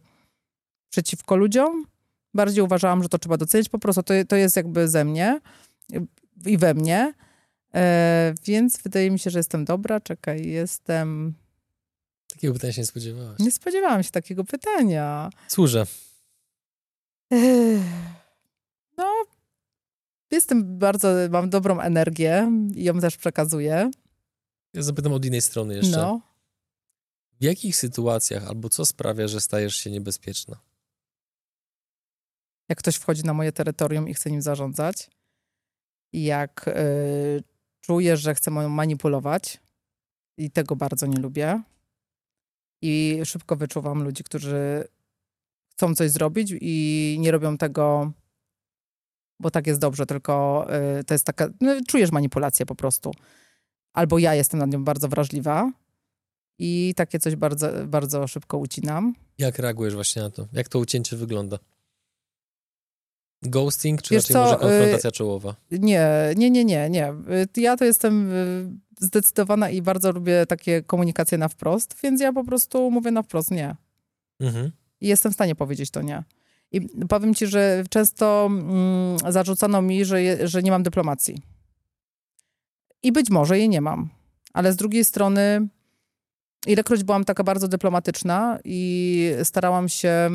[0.90, 1.86] przeciwko ludziom.
[2.34, 3.68] Bardziej uważałam, że to trzeba docenić.
[3.68, 5.40] Po prostu to, to jest jakby ze mnie
[6.46, 7.14] i we mnie.
[7.74, 10.00] E, więc wydaje mi się, że jestem dobra.
[10.00, 11.34] Czekaj, jestem.
[12.28, 13.38] Takiego pytania się nie spodziewałaś.
[13.38, 15.30] Nie spodziewałam się takiego pytania.
[15.48, 15.86] Służę.
[18.96, 19.24] no,
[20.30, 23.90] jestem bardzo, mam dobrą energię i ją też przekazuję.
[24.74, 25.96] Ja zapytam od innej strony jeszcze.
[25.96, 26.20] No.
[27.40, 30.60] W jakich sytuacjach albo co sprawia, że stajesz się niebezpieczna?
[32.68, 35.10] Jak ktoś wchodzi na moje terytorium i chce nim zarządzać,
[36.12, 37.42] jak y,
[37.80, 39.60] czuję, że chcę manipulować
[40.36, 41.62] i tego bardzo nie lubię.
[42.82, 44.84] I szybko wyczuwam ludzi, którzy
[45.70, 48.12] chcą coś zrobić i nie robią tego,
[49.40, 50.66] bo tak jest dobrze, tylko
[51.00, 53.10] y, to jest taka, no, czujesz manipulację po prostu.
[53.92, 55.72] Albo ja jestem nad nią bardzo wrażliwa
[56.58, 59.14] i takie coś bardzo, bardzo szybko ucinam.
[59.38, 60.48] Jak reagujesz właśnie na to?
[60.52, 61.58] Jak to ucięcie wygląda?
[63.42, 65.54] Ghosting, czy Wiesz raczej co, może konfrontacja y, czołowa?
[65.70, 67.08] Nie, nie, nie, nie, nie.
[67.56, 68.70] Y, ja to jestem y,
[69.00, 73.50] zdecydowana i bardzo lubię takie komunikacje na wprost, więc ja po prostu mówię na wprost
[73.50, 73.76] nie.
[74.40, 74.70] Mhm.
[75.00, 76.24] I jestem w stanie powiedzieć to nie.
[76.72, 81.42] I powiem ci, że często mm, zarzucano mi, że, że nie mam dyplomacji.
[83.02, 84.08] I być może jej nie mam.
[84.52, 85.68] Ale z drugiej strony,
[86.66, 90.30] ilekroć byłam taka bardzo dyplomatyczna i starałam się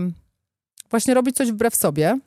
[0.90, 2.20] właśnie robić coś wbrew sobie,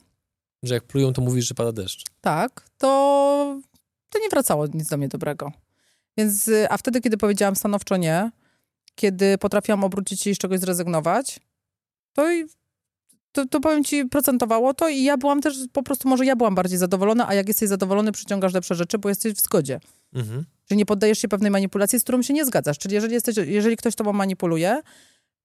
[0.63, 2.03] że jak plują, to mówisz, że pada deszcz.
[2.21, 3.61] Tak, to,
[4.09, 5.51] to nie wracało nic do mnie dobrego.
[6.17, 8.31] Więc, a wtedy, kiedy powiedziałam stanowczo nie,
[8.95, 11.39] kiedy potrafiłam obrócić się i z czegoś zrezygnować,
[12.13, 12.45] to, i,
[13.31, 16.55] to, to powiem ci, procentowało to i ja byłam też, po prostu może ja byłam
[16.55, 19.79] bardziej zadowolona, a jak jesteś zadowolony, przyciągasz lepsze rzeczy, bo jesteś w zgodzie.
[20.13, 20.45] Mhm.
[20.65, 22.77] Czyli nie poddajesz się pewnej manipulacji, z którą się nie zgadzasz.
[22.77, 24.81] Czyli jeżeli, jesteś, jeżeli ktoś tobą manipuluje,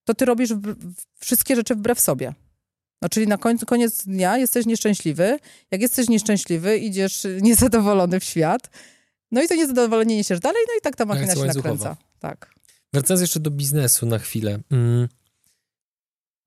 [0.04, 2.34] to ty robisz w, w, wszystkie rzeczy wbrew sobie.
[3.04, 5.38] No, czyli na końcu, koniec dnia jesteś nieszczęśliwy.
[5.70, 8.70] Jak jesteś nieszczęśliwy, idziesz niezadowolony w świat.
[9.32, 11.96] No i to niezadowolenie niesiesz dalej, no i tak ta machina się nakręca.
[12.18, 12.50] Tak.
[12.92, 14.60] Wracając jeszcze do biznesu na chwilę.
[14.70, 15.08] Mm.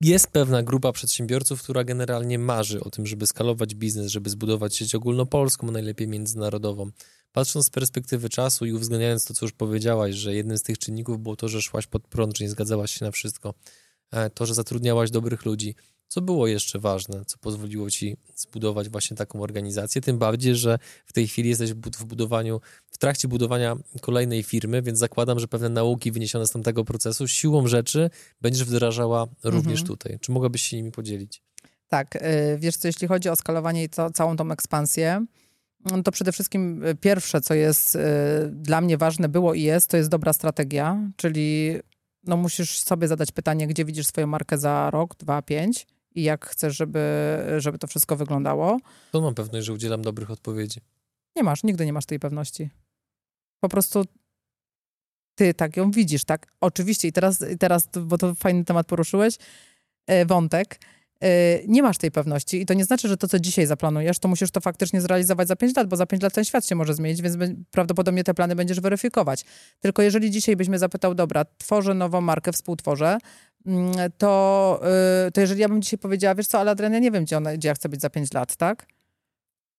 [0.01, 4.95] Jest pewna grupa przedsiębiorców, która generalnie marzy o tym, żeby skalować biznes, żeby zbudować sieć
[4.95, 6.89] ogólnopolską, najlepiej międzynarodową.
[7.31, 11.19] Patrząc z perspektywy czasu i uwzględniając to, co już powiedziałaś, że jednym z tych czynników
[11.19, 13.53] było to, że szłaś pod prąd, że nie zgadzałaś się na wszystko,
[14.11, 15.75] e, to, że zatrudniałaś dobrych ludzi,
[16.07, 20.01] co było jeszcze ważne, co pozwoliło ci zbudować właśnie taką organizację?
[20.01, 24.99] Tym bardziej, że w tej chwili jesteś w budowaniu, w trakcie budowania kolejnej firmy, więc
[24.99, 28.09] zakładam, że pewne nauki wyniesione z tamtego procesu siłą rzeczy
[28.41, 29.87] będziesz wdrażała również mhm.
[29.87, 30.19] tutaj.
[30.19, 31.41] Czy mogłabyś się nimi podzielić?
[31.87, 32.19] Tak, y,
[32.59, 35.25] wiesz co, jeśli chodzi o skalowanie i to, całą tą ekspansję,
[35.91, 37.99] no to przede wszystkim y, pierwsze, co jest y,
[38.51, 41.75] dla mnie ważne było i jest, to jest dobra strategia, czyli
[42.23, 45.87] no musisz sobie zadać pytanie, gdzie widzisz swoją markę za rok, dwa, pięć
[46.17, 46.99] i jak chcesz, żeby,
[47.57, 48.79] żeby to wszystko wyglądało.
[49.11, 50.79] To mam pewność, że udzielam dobrych odpowiedzi.
[51.35, 52.69] Nie masz, nigdy nie masz tej pewności.
[53.59, 54.05] Po prostu
[55.35, 56.47] ty tak ją widzisz, tak?
[56.61, 59.35] Oczywiście i teraz, teraz bo to fajny temat poruszyłeś,
[60.07, 60.79] e, wątek,
[61.21, 61.27] e,
[61.67, 64.51] nie masz tej pewności i to nie znaczy, że to, co dzisiaj zaplanujesz, to musisz
[64.51, 67.21] to faktycznie zrealizować za 5 lat, bo za 5 lat ten świat się może zmienić,
[67.21, 67.37] więc
[67.71, 69.45] prawdopodobnie te plany będziesz weryfikować.
[69.79, 73.17] Tylko jeżeli dzisiaj byś mnie zapytał, dobra, tworzę nową markę, współtworzę,
[74.17, 74.79] to,
[75.27, 77.53] e, to jeżeli ja bym dzisiaj powiedziała, wiesz co, ale ja nie wiem, gdzie, ona,
[77.53, 78.85] gdzie ja chcę być za 5 lat, tak?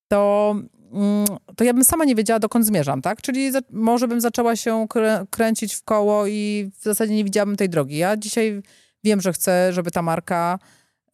[0.08, 0.54] To
[0.92, 1.26] Mm,
[1.56, 3.22] to ja bym sama nie wiedziała, dokąd zmierzam, tak?
[3.22, 7.56] Czyli za, może bym zaczęła się krę kręcić w koło i w zasadzie nie widziałabym
[7.56, 7.96] tej drogi.
[7.96, 8.62] Ja dzisiaj
[9.04, 10.58] wiem, że chcę, żeby ta marka,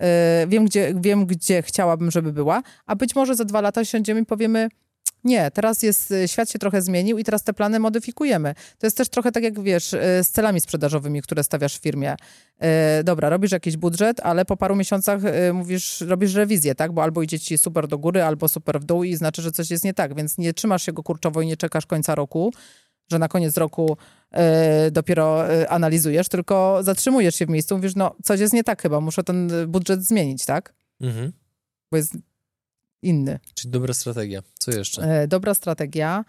[0.01, 0.07] yy,
[0.49, 4.27] wiem, gdzie, wiem, gdzie chciałabym, żeby była, a być może za dwa lata siądziemy i
[4.27, 4.69] powiemy,
[5.25, 8.55] nie, teraz jest, y, świat się trochę zmienił i teraz te plany modyfikujemy.
[8.79, 12.15] To jest też trochę tak jak, wiesz, y, z celami sprzedażowymi, które stawiasz w firmie.
[13.01, 15.21] Y, dobra, robisz jakiś budżet, ale po paru miesiącach
[15.53, 16.93] mówisz, robisz rewizję, tak?
[16.93, 19.71] Bo albo idzie ci super do góry, albo super w dół i znaczy, że coś
[19.71, 22.53] jest nie tak, więc nie trzymasz się go kurczowo i nie czekasz końca roku,
[23.11, 23.97] że na koniec roku
[24.93, 29.25] dopiero analizujesz, tylko zatrzymujesz się w miejscu, mówisz, no coś jest nie tak chyba, muszę
[29.25, 30.75] ten budżet zmienić, tak?
[31.01, 31.33] Mhm.
[31.91, 32.15] Bo jest
[33.05, 33.39] inny.
[33.55, 34.43] Czyli dobra strategia.
[34.59, 35.03] Co jeszcze?
[35.03, 36.25] E, dobra strategia.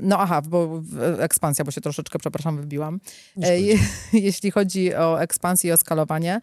[0.00, 0.82] No aha, bo
[1.18, 3.00] ekspansja, bo się troszeczkę, przepraszam, wybiłam.
[3.42, 3.78] E, je,
[4.12, 6.40] jeśli chodzi o ekspansję i o skalowanie,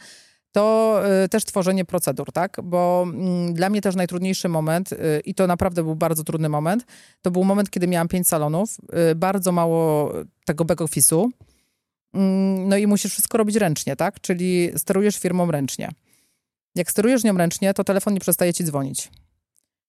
[0.51, 2.57] to e, też tworzenie procedur, tak?
[2.63, 4.89] Bo mm, dla mnie też najtrudniejszy moment,
[5.25, 6.85] i to naprawdę był bardzo trudny moment,
[7.21, 8.77] to był moment, kiedy miałam pięć salonów,
[9.15, 10.13] bardzo mało
[10.45, 11.29] tego back office'u,
[12.13, 14.21] mm, no i musisz wszystko robić ręcznie, tak?
[14.21, 15.91] Czyli sterujesz firmą ręcznie.
[16.75, 19.09] Jak sterujesz nią ręcznie, to telefon nie przestaje ci dzwonić.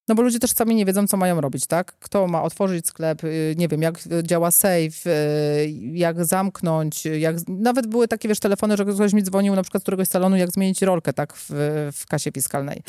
[0.09, 1.99] No bo ludzie też sami nie wiedzą, co mają robić, tak?
[1.99, 7.37] Kto ma otworzyć sklep, y, nie wiem, jak działa safe, y, jak zamknąć, jak...
[7.49, 10.51] Nawet były takie, wiesz, telefony, że ktoś mi dzwonił na przykład z któregoś salonu, jak
[10.51, 11.51] zmienić rolkę, tak, w,
[11.93, 12.83] w kasie fiskalnej.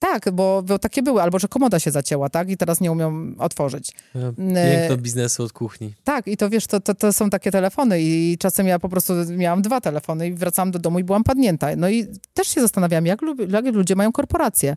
[0.00, 3.34] Tak, bo, bo, takie były, albo że komoda się zacięła, tak, i teraz nie umią
[3.38, 3.92] otworzyć.
[4.36, 5.94] Piękno biznesu od kuchni.
[6.04, 9.12] Tak, i to wiesz, to, to, to, są takie telefony i czasem ja po prostu
[9.36, 11.76] miałam dwa telefony i wracałam do domu i byłam padnięta.
[11.76, 14.76] No i też się zastanawiałam, jak, jak ludzie mają korporacje,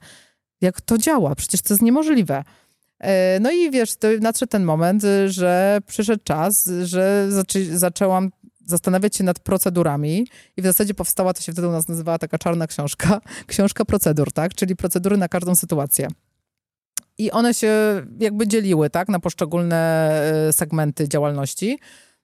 [0.61, 2.43] jak to działa, przecież to jest niemożliwe.
[2.99, 8.31] E, no i wiesz, to nadszedł ten moment, że przyszedł czas, że zaczę, zaczęłam
[8.65, 12.37] zastanawiać się nad procedurami i w zasadzie powstała, to się wtedy u nas nazywała taka
[12.37, 14.53] czarna książka, książka procedur, tak?
[14.53, 16.07] Czyli procedury na każdą sytuację.
[17.17, 17.71] I one się
[18.19, 19.09] jakby dzieliły, tak?
[19.09, 20.11] Na poszczególne
[20.47, 21.79] e, segmenty działalności.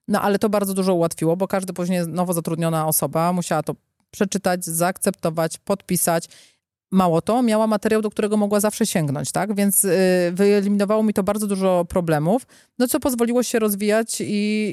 [0.07, 3.75] No ale to bardzo dużo ułatwiło, bo każdy później nowo zatrudniona osoba musiała to
[4.11, 6.27] przeczytać, zaakceptować, podpisać
[6.91, 9.55] Mało to, miała materiał, do którego mogła zawsze sięgnąć, tak?
[9.55, 9.89] Więc y,
[10.33, 12.47] wyeliminowało mi to bardzo dużo problemów,
[12.79, 14.25] no co pozwoliło się rozwijać i,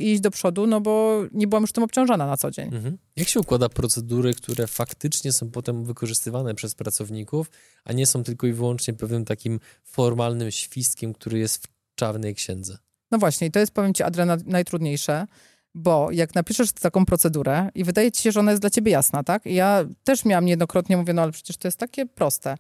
[0.03, 2.75] i iść do przodu, no bo nie byłam już tym obciążana na co dzień.
[2.75, 2.99] Mhm.
[3.17, 7.51] Jak się układa procedury, które faktycznie są potem wykorzystywane przez pracowników,
[7.85, 12.79] a nie są tylko i wyłącznie pewnym takim formalnym świstkiem, który jest w czarnej księdze?
[13.11, 15.27] No właśnie, i to jest, powiem ci, Adriana, najtrudniejsze,
[15.77, 19.23] bo jak napiszesz taką procedurę i wydaje ci się, że ona jest dla ciebie jasna,
[19.23, 19.47] tak?
[19.47, 22.57] I ja też miałam niejednokrotnie mówię, no ale przecież to jest takie proste.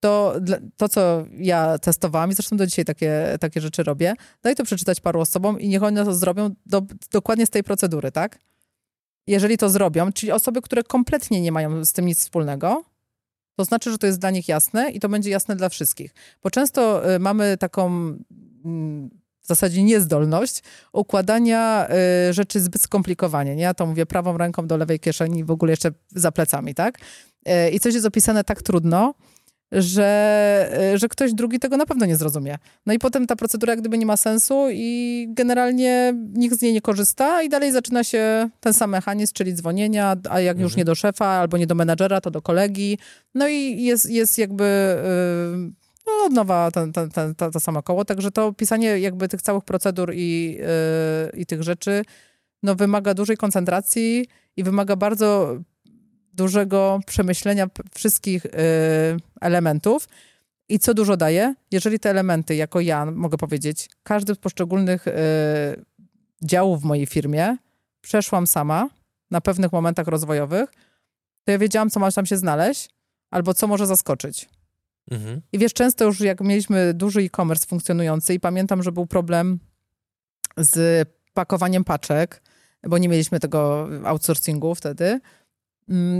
[0.00, 0.34] To,
[0.76, 5.00] to, co ja testowałam i zresztą do dzisiaj takie, takie rzeczy robię, daj to przeczytać
[5.00, 6.82] paru osobom i niech one to zrobią do,
[7.12, 8.38] dokładnie z tej procedury, tak?
[9.26, 12.84] Jeżeli to zrobią, czyli osoby, które kompletnie nie mają z tym nic wspólnego,
[13.56, 16.14] to znaczy, że to jest dla nich jasne i to będzie jasne dla wszystkich.
[16.42, 17.86] Bo często y, mamy taką
[18.64, 20.62] mm, w zasadzie niezdolność
[20.92, 21.88] układania
[22.28, 23.56] y, rzeczy zbyt skomplikowanie.
[23.56, 23.62] Nie?
[23.62, 26.98] Ja to mówię prawą ręką do lewej kieszeni, w ogóle jeszcze za plecami, tak?
[27.48, 29.14] Y, I coś jest opisane tak trudno,
[29.72, 32.58] że, y, że ktoś drugi tego na pewno nie zrozumie.
[32.86, 36.72] No i potem ta procedura jak gdyby nie ma sensu i generalnie nikt z niej
[36.72, 40.62] nie korzysta i dalej zaczyna się ten sam mechanizm, czyli dzwonienia, a jak mhm.
[40.64, 42.98] już nie do szefa albo nie do menadżera, to do kolegi.
[43.34, 44.96] No i jest, jest jakby...
[46.06, 48.04] No, od nowa ten, ten, ten, to, to samo koło.
[48.04, 50.58] Także to pisanie jakby tych całych procedur i,
[51.32, 52.02] yy, i tych rzeczy
[52.62, 54.26] no, wymaga dużej koncentracji
[54.56, 55.56] i wymaga bardzo
[56.34, 58.52] dużego przemyślenia wszystkich yy,
[59.40, 60.08] elementów.
[60.68, 61.54] I co dużo daje?
[61.70, 65.12] Jeżeli te elementy, jako ja mogę powiedzieć, każdy z poszczególnych yy,
[66.42, 67.56] działów w mojej firmie
[68.00, 68.88] przeszłam sama
[69.30, 70.72] na pewnych momentach rozwojowych,
[71.44, 72.90] to ja wiedziałam, co ma tam się znaleźć
[73.30, 74.48] albo co może zaskoczyć.
[75.10, 75.42] Mhm.
[75.52, 79.58] I wiesz, często już jak mieliśmy duży e-commerce funkcjonujący i pamiętam, że był problem
[80.56, 82.42] z pakowaniem paczek,
[82.82, 85.20] bo nie mieliśmy tego outsourcingu wtedy,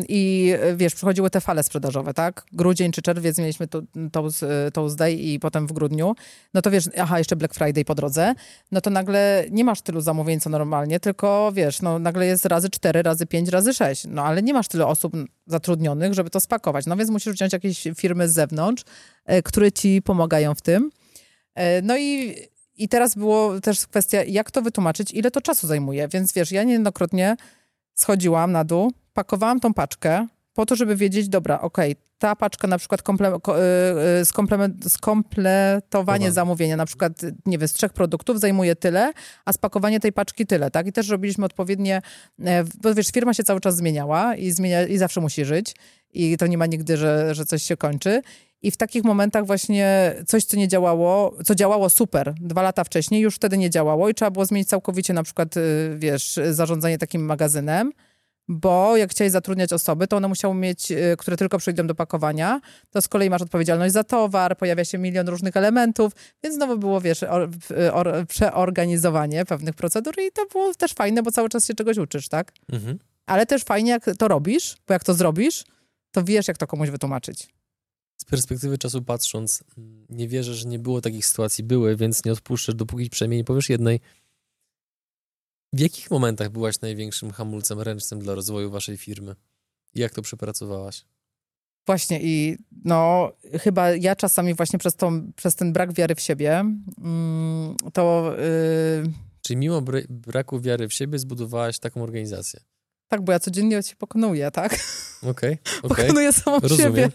[0.08, 2.46] I wiesz, przychodziły te fale sprzedażowe, tak?
[2.52, 3.82] Grudzień czy czerwiec mieliśmy to,
[4.12, 4.28] to,
[4.72, 6.14] to Day i potem w grudniu.
[6.54, 8.34] No to wiesz, aha, jeszcze Black Friday po drodze.
[8.72, 12.70] No to nagle nie masz tylu zamówień co normalnie, tylko wiesz, no nagle jest razy
[12.70, 14.04] cztery, razy pięć, razy sześć.
[14.08, 15.12] No ale nie masz tyle osób
[15.46, 16.86] zatrudnionych, żeby to spakować.
[16.86, 18.84] No więc musisz wziąć jakieś firmy z zewnątrz,
[19.24, 20.90] e, które ci pomagają w tym.
[21.54, 22.34] E, no i
[22.76, 26.08] I teraz było też kwestia, jak to wytłumaczyć, ile to czasu zajmuje.
[26.08, 27.36] Więc wiesz, ja niejednokrotnie
[27.94, 32.68] schodziłam na dół, pakowałam tą paczkę po to, żeby wiedzieć, dobra, okej, okay, ta paczka
[32.68, 33.40] na przykład komple, y,
[34.20, 37.12] y, skompletowanie zamówienia, na przykład,
[37.46, 39.12] nie wiem, z trzech produktów zajmuje tyle,
[39.44, 40.86] a spakowanie tej paczki tyle, tak?
[40.86, 42.02] I też robiliśmy odpowiednie,
[42.44, 45.74] e, bo wiesz, firma się cały czas zmieniała i, zmienia, i zawsze musi żyć
[46.12, 48.22] i to nie ma nigdy, że, że coś się kończy.
[48.62, 53.20] I w takich momentach właśnie coś, co nie działało, co działało super dwa lata wcześniej,
[53.20, 57.24] już wtedy nie działało i trzeba było zmienić całkowicie na przykład, y, wiesz, zarządzanie takim
[57.24, 57.92] magazynem
[58.48, 62.60] bo jak chciałeś zatrudniać osoby, to one musiały mieć, y, które tylko przyjdą do pakowania,
[62.90, 66.12] to z kolei masz odpowiedzialność za towar, pojawia się milion różnych elementów,
[66.44, 67.48] więc znowu było, wiesz, or,
[67.92, 72.28] or, przeorganizowanie pewnych procedur i to było też fajne, bo cały czas się czegoś uczysz,
[72.28, 72.52] tak?
[72.72, 72.98] Mhm.
[73.26, 75.64] Ale też fajnie, jak to robisz, bo jak to zrobisz,
[76.12, 77.48] to wiesz, jak to komuś wytłumaczyć.
[78.16, 79.64] Z perspektywy czasu patrząc,
[80.08, 83.68] nie wierzę, że nie było takich sytuacji, były, więc nie odpuszczę, dopóki przynajmniej nie powiesz
[83.68, 84.00] jednej,
[85.72, 89.34] w jakich momentach byłaś największym hamulcem ręcznym dla rozwoju waszej firmy?
[89.94, 91.04] Jak to przepracowałaś?
[91.86, 96.58] Właśnie i no chyba ja czasami właśnie przez, tą, przez ten brak wiary w siebie
[96.98, 98.34] mm, to...
[99.04, 99.12] Yy...
[99.40, 102.60] Czyli mimo braku wiary w siebie zbudowałaś taką organizację?
[103.12, 104.78] Tak, bo ja codziennie się pokonuję, tak?
[105.22, 106.04] Okej, okay, okay.
[106.04, 106.94] Pokonuję samą Rozumiem.
[106.94, 107.10] siebie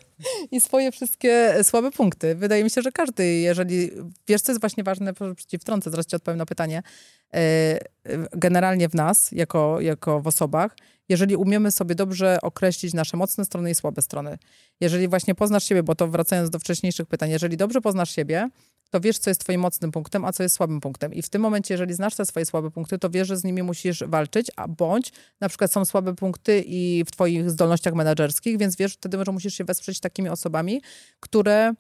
[0.52, 2.36] i swoje wszystkie słabe punkty.
[2.36, 3.92] Wydaje mi się, że każdy, jeżeli...
[4.28, 5.14] Wiesz, co jest właśnie ważne,
[5.48, 6.84] ci wtrącę, zaraz ci odpowiem na pytanie.
[7.34, 7.80] E,
[8.32, 10.76] generalnie w nas, jako, jako w osobach,
[11.10, 14.38] jeżeli umiemy sobie dobrze określić nasze mocne strony i słabe strony.
[14.82, 18.50] Jeżeli właśnie poznasz siebie, bo to wracając do wcześniejszych pytań, jeżeli dobrze poznasz siebie,
[18.90, 21.14] to wiesz, co jest twoim mocnym punktem, a co jest słabym punktem.
[21.14, 23.64] I w tym momencie, jeżeli znasz te swoje słabe punkty, to wiesz, że z nimi
[23.64, 25.12] musisz walczyć, a bądź
[25.42, 29.54] na przykład są słabe punkty i w twoich zdolnościach menedżerskich, więc wiesz wtedy, że musisz
[29.54, 30.82] się wesprzeć takimi osobami,
[31.20, 31.74] które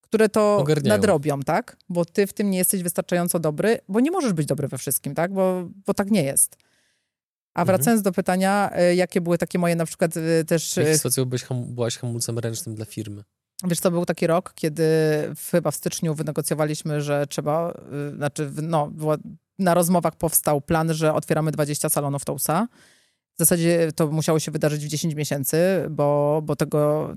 [0.00, 0.96] które to Ogarniają.
[0.96, 1.76] nadrobią, tak?
[1.88, 5.14] Bo ty w tym nie jesteś wystarczająco dobry, bo nie możesz być dobry we wszystkim,
[5.14, 5.32] tak?
[5.32, 6.56] Bo, bo tak nie jest.
[7.54, 7.66] A mhm.
[7.66, 8.02] wracając mhm.
[8.02, 10.74] do pytania, e, jakie były takie moje na przykład e, też...
[10.74, 13.24] W jakiej sytuacji byłeś, byłaś hamulcem ręcznym dla firmy?
[13.62, 14.84] Wiesz, to był taki rok, kiedy
[15.50, 19.16] chyba w styczniu wynegocjowaliśmy, że trzeba, yy, znaczy, no, była,
[19.58, 22.68] na rozmowach powstał plan, że otwieramy 20 salonów Tousa.
[23.34, 27.14] W zasadzie to musiało się wydarzyć w 10 miesięcy, bo, bo tego,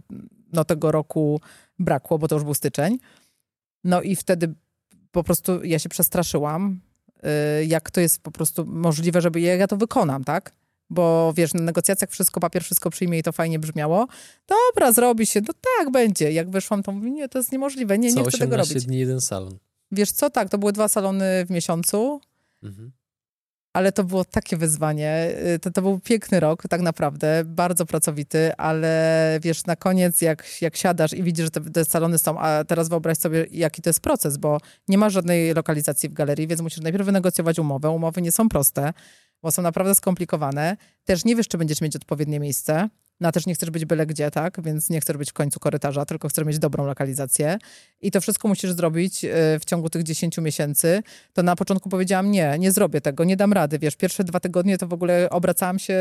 [0.53, 1.41] no, tego roku
[1.79, 2.97] brakło, bo to już był styczeń.
[3.83, 4.53] No i wtedy
[5.11, 6.79] po prostu ja się przestraszyłam,
[7.23, 10.51] yy, jak to jest po prostu możliwe, żeby ja to wykonam, tak?
[10.89, 14.07] Bo wiesz, na negocjacjach wszystko, papier wszystko przyjmie i to fajnie brzmiało.
[14.47, 16.31] Dobra, zrobi się, no tak, będzie.
[16.31, 18.85] Jak wyszłam, to mówię, nie, to jest niemożliwe, nie, nie chcę tego robić.
[18.85, 19.57] dni jeden salon.
[19.91, 22.21] Wiesz co, tak, to były dwa salony w miesiącu,
[22.63, 22.91] mhm.
[23.73, 25.35] ale to było takie wyzwanie.
[25.55, 30.61] Y, to, to był piękny rok, tak naprawdę, bardzo pracowity, ale wiesz, na koniec, jak,
[30.61, 33.89] jak siadasz i widzisz, że te, te salony są, a teraz wyobraź sobie, jaki to
[33.89, 34.57] jest proces, bo
[34.87, 37.89] nie ma żadnej lokalizacji w galerii, więc musisz najpierw wynegocjować umowę.
[37.89, 38.93] Umowy nie są proste
[39.47, 40.77] bo są naprawdę skomplikowane.
[41.05, 42.89] Też nie wiesz, czy będziesz mieć odpowiednie miejsce.
[43.19, 44.61] No, też nie chcesz być byle gdzie, tak?
[44.61, 47.57] Więc nie chcesz być w końcu korytarza, tylko chcesz mieć dobrą lokalizację.
[48.01, 49.29] I to wszystko musisz zrobić y,
[49.59, 51.03] w ciągu tych 10 miesięcy.
[51.33, 53.79] To na początku powiedziałam, nie, nie zrobię tego, nie dam rady.
[53.79, 55.93] Wiesz, pierwsze dwa tygodnie to w ogóle obracałam się,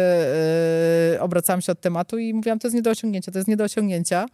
[1.12, 3.56] yy, obracałam się od tematu i mówiłam, to jest nie do osiągnięcia, to jest nie
[3.56, 4.26] do osiągnięcia.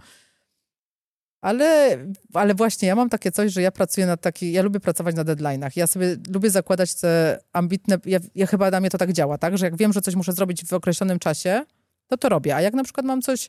[1.43, 1.99] Ale,
[2.33, 5.25] ale właśnie ja mam takie coś, że ja pracuję nad taki, ja lubię pracować na
[5.25, 5.71] deadline'ach.
[5.77, 9.59] Ja sobie lubię zakładać te ambitne, ja, ja chyba na mnie to tak działa, tak?
[9.59, 11.65] Że jak wiem, że coś muszę zrobić w określonym czasie,
[12.07, 12.57] to to robię.
[12.57, 13.49] A jak na przykład mam coś,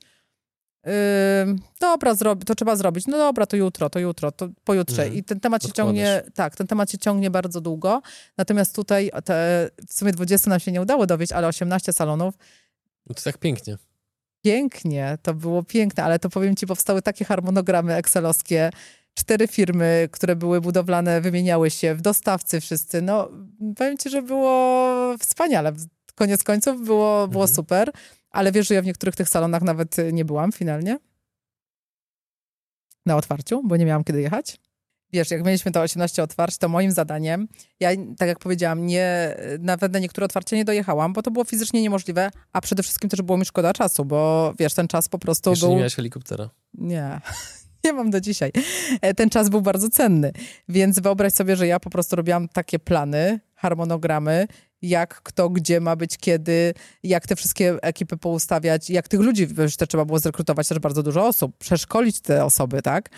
[0.86, 0.92] yy,
[1.80, 5.04] dobra, zrobi, to trzeba zrobić, no dobra, to jutro, to jutro, to pojutrze.
[5.04, 5.20] Mhm.
[5.20, 8.02] I ten temat się ciągnie, tak, ten temat się ciągnie bardzo długo.
[8.38, 12.36] Natomiast tutaj te, w sumie 20 nam się nie udało dowieść, ale 18 salonów.
[13.08, 13.78] No to tak pięknie
[14.44, 18.70] pięknie, to było piękne, ale to powiem ci, powstały takie harmonogramy excelowskie,
[19.14, 23.02] cztery firmy, które były budowlane, wymieniały się w dostawcy wszyscy.
[23.02, 23.30] No,
[23.78, 25.74] powiem ci, że było wspaniale.
[26.16, 27.56] Koniec końców było, było mhm.
[27.56, 27.92] super,
[28.30, 30.98] ale wiesz, że ja w niektórych tych salonach nawet nie byłam finalnie
[33.06, 34.60] na otwarciu, bo nie miałam kiedy jechać
[35.14, 37.48] wiesz, jak mieliśmy to 18 otwarć, to moim zadaniem,
[37.80, 41.82] ja tak jak powiedziałam, nie, nawet na niektóre otwarcia nie dojechałam, bo to było fizycznie
[41.82, 45.50] niemożliwe, a przede wszystkim też było mi szkoda czasu, bo wiesz, ten czas po prostu
[45.50, 45.72] Jeszcze był...
[45.72, 46.50] nie miałeś helikoptera.
[46.74, 47.22] Nie.
[47.86, 48.52] Nie mam do dzisiaj.
[49.02, 50.32] E, ten czas był bardzo cenny,
[50.70, 54.48] więc wyobraź sobie, że ja po prostu robiłam takie plany, harmonogramy,
[54.84, 56.74] jak kto gdzie ma być, kiedy,
[57.04, 61.04] jak te wszystkie ekipy poustawiać, jak tych ludzi, już to trzeba było zrekrutować też bardzo
[61.04, 63.10] dużo osób, przeszkolić te osoby, tak?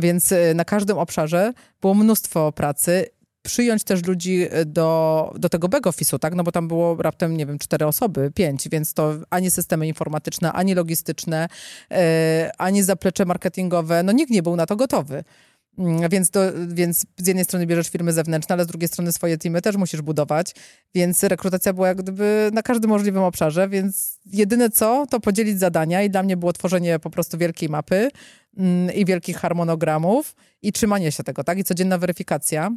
[0.00, 3.06] Więc y, na każdym obszarze było mnóstwo pracy
[3.42, 6.34] przyjąć też ludzi y, do, do tego back office'u, tak?
[6.34, 10.52] No bo tam było raptem, nie wiem, cztery osoby, pięć, więc to ani systemy informatyczne,
[10.52, 11.48] ani logistyczne,
[11.90, 11.98] yy,
[12.58, 15.24] ani zaplecze marketingowe, no nikt nie był na to gotowy.
[15.78, 19.38] Mm, Więc, do, więc z jednej strony bierzesz firmy zewnętrzne, ale z drugiej strony swoje
[19.38, 20.54] teamy też musisz budować,
[20.94, 26.02] więc rekrutacja była jak gdyby na każdym możliwym obszarze, więc jedyne co, to podzielić zadania
[26.02, 28.10] i dla mnie było tworzenie po prostu wielkiej mapy
[28.56, 31.58] mm, i wielkich harmonogramów i trzymanie się tego, tak?
[31.58, 32.70] I codzienna weryfikacja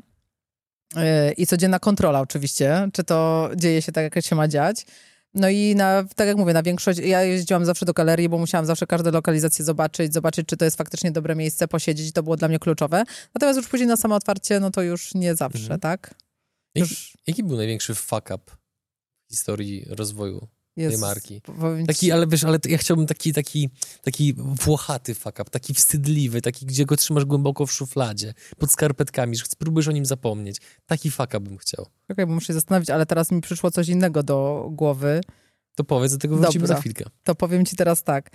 [0.96, 1.02] yy,
[1.38, 4.86] i codzienna kontrola oczywiście, czy to dzieje się tak, jak się ma dziać.
[5.36, 8.65] No i na, tak jak mówię, na większość, ja jeździłam zawsze do galerii, bo musiałam
[8.65, 12.47] zawsze każde lokalizacje zobaczyć, zobaczyć, czy to jest faktycznie dobre miejsce, posiedzieć, to było dla
[12.47, 13.03] mnie kluczowe.
[13.36, 15.79] Natomiast już później na samo otwarcie, no to już nie zawsze, Mhm.
[15.79, 16.15] tak?
[16.75, 18.39] Jaki, Już jaki był największy fuck up
[19.27, 21.41] w historii rozwoju tej jest, marki?
[21.41, 23.69] powiem Taki, ale wiesz, ale ja chciałbym taki, taki,
[24.01, 29.36] taki włochaty fuck up, taki wstydliwy, taki, gdzie go trzymasz głęboko w szufladzie, pod skarpetkami,
[29.36, 30.57] że spróbujesz o nim zapomnieć.
[30.86, 31.86] Taki fuck up bym chciał.
[32.07, 35.21] Czekaj, bo muszę się zastanowić, ale teraz mi przyszło coś innego do głowy.
[35.76, 36.76] To powiedz, do tego wrócimy Dobra.
[36.76, 37.05] za chwilkę.
[37.24, 38.30] To powiem ci teraz tak.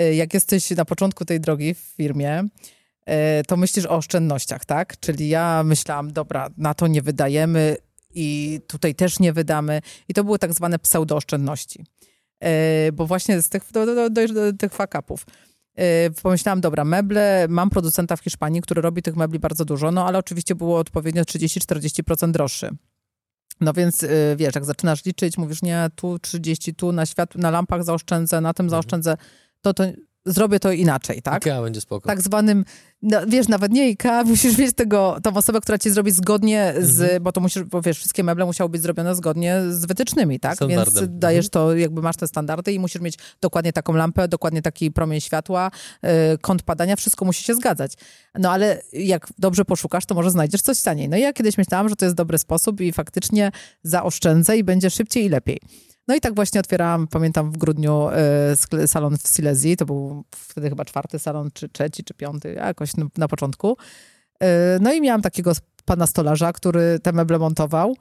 [0.00, 5.00] Y, Jak jesteś na początku tej drogi w firmie, y, to myślisz o oszczędnościach, tak?
[5.00, 7.76] Czyli ja myślałam, dobra, na to nie wydajemy
[8.14, 9.80] i tutaj też nie wydamy.
[10.08, 11.84] I to były tak zwane pseudooszczędności.
[12.88, 15.26] Y, Bo właśnie z tych, do, do, do, do tych fuck-upów.
[15.80, 20.06] Y, Pomyślałam, dobra, meble, mam producenta w Hiszpanii, który robi tych mebli bardzo dużo, no
[20.06, 22.70] ale oczywiście było odpowiednio 30-40% droższy.
[23.60, 27.50] No więc y, wiesz, jak zaczynasz liczyć, mówisz, nie, tu 30, tu na świat, na
[27.50, 29.16] lampach zaoszczędzę, na tym zaoszczędzę,
[29.60, 29.84] to, to
[30.26, 31.42] zrobię to inaczej, tak?
[31.42, 32.06] Ikea będzie spoko.
[32.08, 32.64] Tak zwanym,
[33.02, 37.00] no, wiesz, nawet nie IKEA, musisz mieć tego, tą osobę, która ci zrobi zgodnie z,
[37.02, 37.22] Mhm.
[37.22, 40.54] bo to musisz, bo wiesz, wszystkie meble musiały być zrobione zgodnie z wytycznymi, tak?
[40.54, 40.94] Standardem.
[40.94, 41.50] Więc dajesz Mhm.
[41.50, 45.70] to, jakby masz te standardy i musisz mieć dokładnie taką lampę, dokładnie taki promień światła,
[46.04, 46.08] y,
[46.38, 47.92] kąt padania, wszystko musi się zgadzać.
[48.38, 51.08] No ale jak dobrze poszukasz, to może znajdziesz coś taniej.
[51.08, 53.50] No i ja kiedyś myślałam, że to jest dobry sposób i faktycznie
[53.82, 55.58] zaoszczędzę i będzie szybciej i lepiej.
[56.08, 58.08] No i tak właśnie otwierałam, pamiętam w grudniu
[58.54, 62.90] skle- salon w Silesii, to był wtedy chyba czwarty salon, czy trzeci, czy piąty, jakoś
[63.18, 63.76] na, początku.
[64.42, 64.46] Y,
[64.80, 65.52] no i miałam takiego
[65.84, 67.96] pana stolarza, który te meble montował.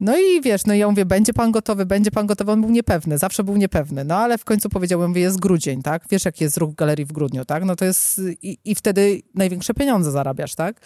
[0.00, 2.70] No i wiesz, no i ja mówię, będzie pan gotowy, będzie pan gotowy, on był
[2.70, 6.04] niepewny, zawsze był niepewny, no ale w końcu powiedział, ja mówię, jest grudzień, tak?
[6.10, 7.64] Wiesz, jaki jest ruch galerii w grudniu, tak?
[7.64, 10.80] No to jest, i, i wtedy największe pieniądze zarabiasz, tak?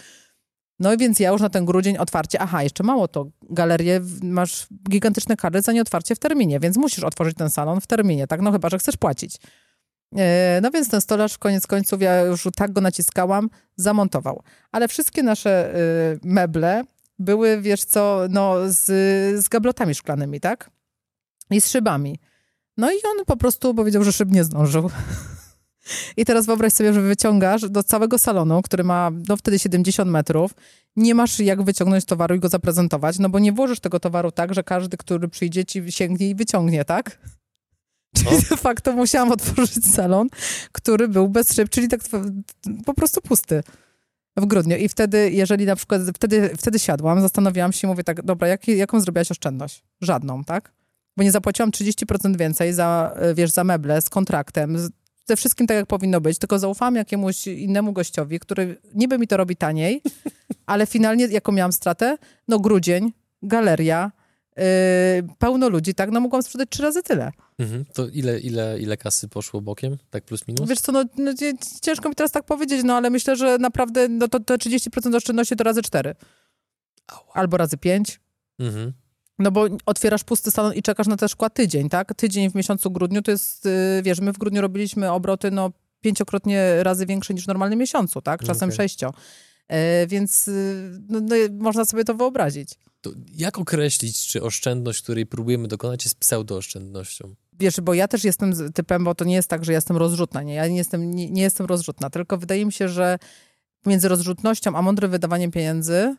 [0.82, 4.22] No i więc ja już na ten grudzień otwarcie, aha, jeszcze mało to, galerię, w-
[4.22, 8.40] masz gigantyczne kary za nieotwarcie w terminie, więc musisz otworzyć ten salon w terminie, tak?
[8.40, 9.36] No chyba, że chcesz płacić.
[10.16, 14.42] E, No więc ten stolarz koniec końców, ja już tak go naciskałam, zamontował.
[14.72, 16.84] Ale wszystkie nasze y, meble
[17.18, 18.84] były, wiesz co, no z,
[19.44, 20.70] z gablotami szklanymi, tak?
[21.50, 22.18] I z szybami.
[22.76, 24.90] No i on po prostu powiedział, że szyb nie zdążył.
[26.16, 30.54] I teraz wyobraź sobie, że wyciągasz do całego salonu, który ma no wtedy 70 metrów,
[30.96, 34.54] nie masz jak wyciągnąć towaru i go zaprezentować, no bo nie włożysz tego towaru tak,
[34.54, 37.18] że każdy, który przyjdzie ci sięgnie i wyciągnie, tak?
[38.16, 40.28] Czyli de facto musiałam otworzyć salon,
[40.72, 42.00] który był bez szyb, czyli tak
[42.86, 43.62] po prostu pusty
[44.36, 44.76] w grudniu.
[44.76, 49.00] I wtedy, jeżeli na przykład, wtedy, wtedy siadłam, zastanawiałam się, mówię tak, dobra, jak, jaką
[49.00, 49.84] zrobiłaś oszczędność?
[50.00, 50.72] Żadną, tak?
[51.16, 54.78] Bo nie zapłaciłam 30% więcej za, wiesz, za meble z kontraktem,
[55.24, 59.36] ze wszystkim tak, jak powinno być, tylko zaufałam jakiemuś innemu gościowi, który niby mi to
[59.36, 60.02] robi taniej,
[60.66, 62.18] ale finalnie jaką miałam stratę?
[62.48, 63.12] No grudzień,
[63.42, 64.12] galeria,
[64.56, 64.62] yy,
[65.38, 66.10] pełno ludzi, tak?
[66.10, 67.32] No mogłam sprzedać trzy razy tyle.
[67.58, 67.84] Mhm.
[67.94, 69.96] To ile, ile, ile kasy poszło bokiem?
[70.10, 70.68] Tak plus minus?
[70.68, 71.32] Wiesz co, no, no
[71.82, 75.56] ciężko mi teraz tak powiedzieć, no ale myślę, że naprawdę no, to, to 30% oszczędności
[75.56, 76.14] to razy cztery.
[77.34, 78.20] Albo razy pięć.
[78.58, 78.92] Mhm.
[79.38, 82.14] No bo otwierasz pusty salon i czekasz na te szkła tydzień, tak?
[82.14, 85.70] Tydzień w miesiącu grudniu to jest, yy, wiesz, my w grudniu robiliśmy obroty no
[86.00, 88.44] pięciokrotnie razy większe niż w normalnym miesiącu, tak?
[88.44, 88.76] Czasem Okej.
[88.76, 89.12] sześcio.
[89.68, 92.74] E, więc y, no, no, można sobie to wyobrazić.
[93.00, 97.34] To jak określić, czy oszczędność, której próbujemy dokonać, jest pseudooszczędnością?
[97.52, 100.42] Wiesz, bo ja też jestem typem, bo to nie jest tak, że ja jestem rozrzutna,
[100.42, 100.54] nie?
[100.54, 103.18] Ja nie jestem, nie, nie jestem rozrzutna, tylko wydaje mi się, że
[103.86, 106.16] między rozrzutnością a mądrym wydawaniem pieniędzy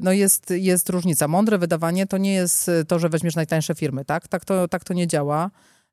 [0.00, 1.28] no jest, jest różnica.
[1.28, 4.28] Mądre wydawanie to nie jest to, że weźmiesz najtańsze firmy, tak?
[4.28, 5.50] Tak to, tak to nie działa.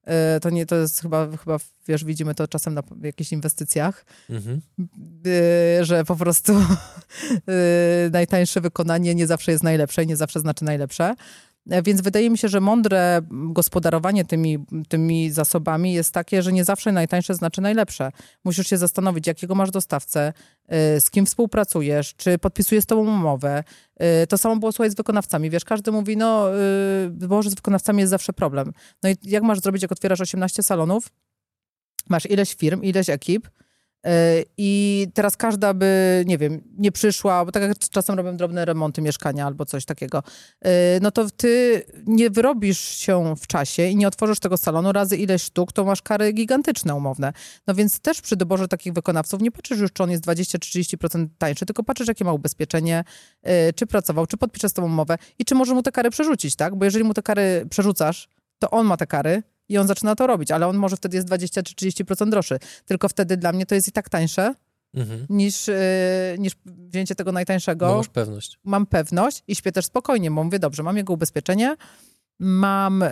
[0.07, 1.57] Yy, To, nie, to jest chyba, chyba,
[1.87, 4.61] wiesz, widzimy to czasem na jakichś inwestycjach, Mhm.
[5.25, 6.53] yy, że po prostu
[7.31, 11.15] yy, najtańsze wykonanie nie zawsze jest najlepsze i nie zawsze znaczy najlepsze.
[11.69, 16.63] E, Więc wydaje mi się, że mądre gospodarowanie tymi, tymi zasobami jest takie, że nie
[16.63, 18.11] zawsze najtańsze znaczy najlepsze.
[18.43, 20.33] Musisz się zastanowić, jakiego masz dostawcę,
[20.97, 23.63] y, z kim współpracujesz, czy podpisuje z tobą umowę.
[24.23, 25.49] Y, To samo było słuchaj z wykonawcami.
[25.49, 26.45] Wiesz, każdy mówi, no
[27.11, 28.71] Boże, z wykonawcami jest zawsze problem.
[29.03, 31.09] No i jak masz zrobić, jak otwierasz 18 salonów,
[32.09, 33.47] masz ileś firm, ileś ekip,
[34.57, 39.01] I teraz każda by, nie wiem, nie przyszła, bo tak jak czasem robią drobne remonty
[39.01, 40.23] mieszkania albo coś takiego,
[41.01, 45.41] no to ty nie wyrobisz się w czasie i nie otworzysz tego salonu razy ileś
[45.41, 47.33] sztuk, to masz kary gigantyczne umowne.
[47.67, 50.79] No więc też przy doborze takich wykonawców nie patrzysz już, czy on jest 20 czy
[50.79, 53.03] 30% tańszy, tylko patrzysz, jakie ma ubezpieczenie,
[53.75, 56.75] czy pracował, czy podpisze z umowę i czy może mu te kary przerzucić, tak?
[56.75, 58.27] Bo jeżeli mu te kary przerzucasz,
[58.59, 61.27] to on ma te kary, i on zaczyna to robić, ale on może wtedy jest
[61.27, 62.59] 20 czy 30% droższy.
[62.85, 64.53] Tylko wtedy dla mnie to jest i tak tańsze
[64.93, 65.25] mhm.
[65.29, 65.75] niż, yy,
[66.37, 67.97] niż wzięcie tego najtańszego.
[67.97, 68.59] Masz pewność.
[68.63, 71.75] Mam pewność i śpię też spokojnie, bo mówię, dobrze, mam jego ubezpieczenie,
[72.39, 73.03] mam,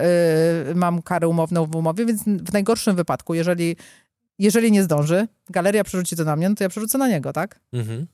[0.68, 3.76] yy, mam karę umowną w umowie, więc w najgorszym wypadku, jeżeli,
[4.40, 7.60] jeżeli nie zdąży, galeria przerzuci to na mnie, no to ja przerzucę na niego, tak?
[7.74, 8.08] Mhm.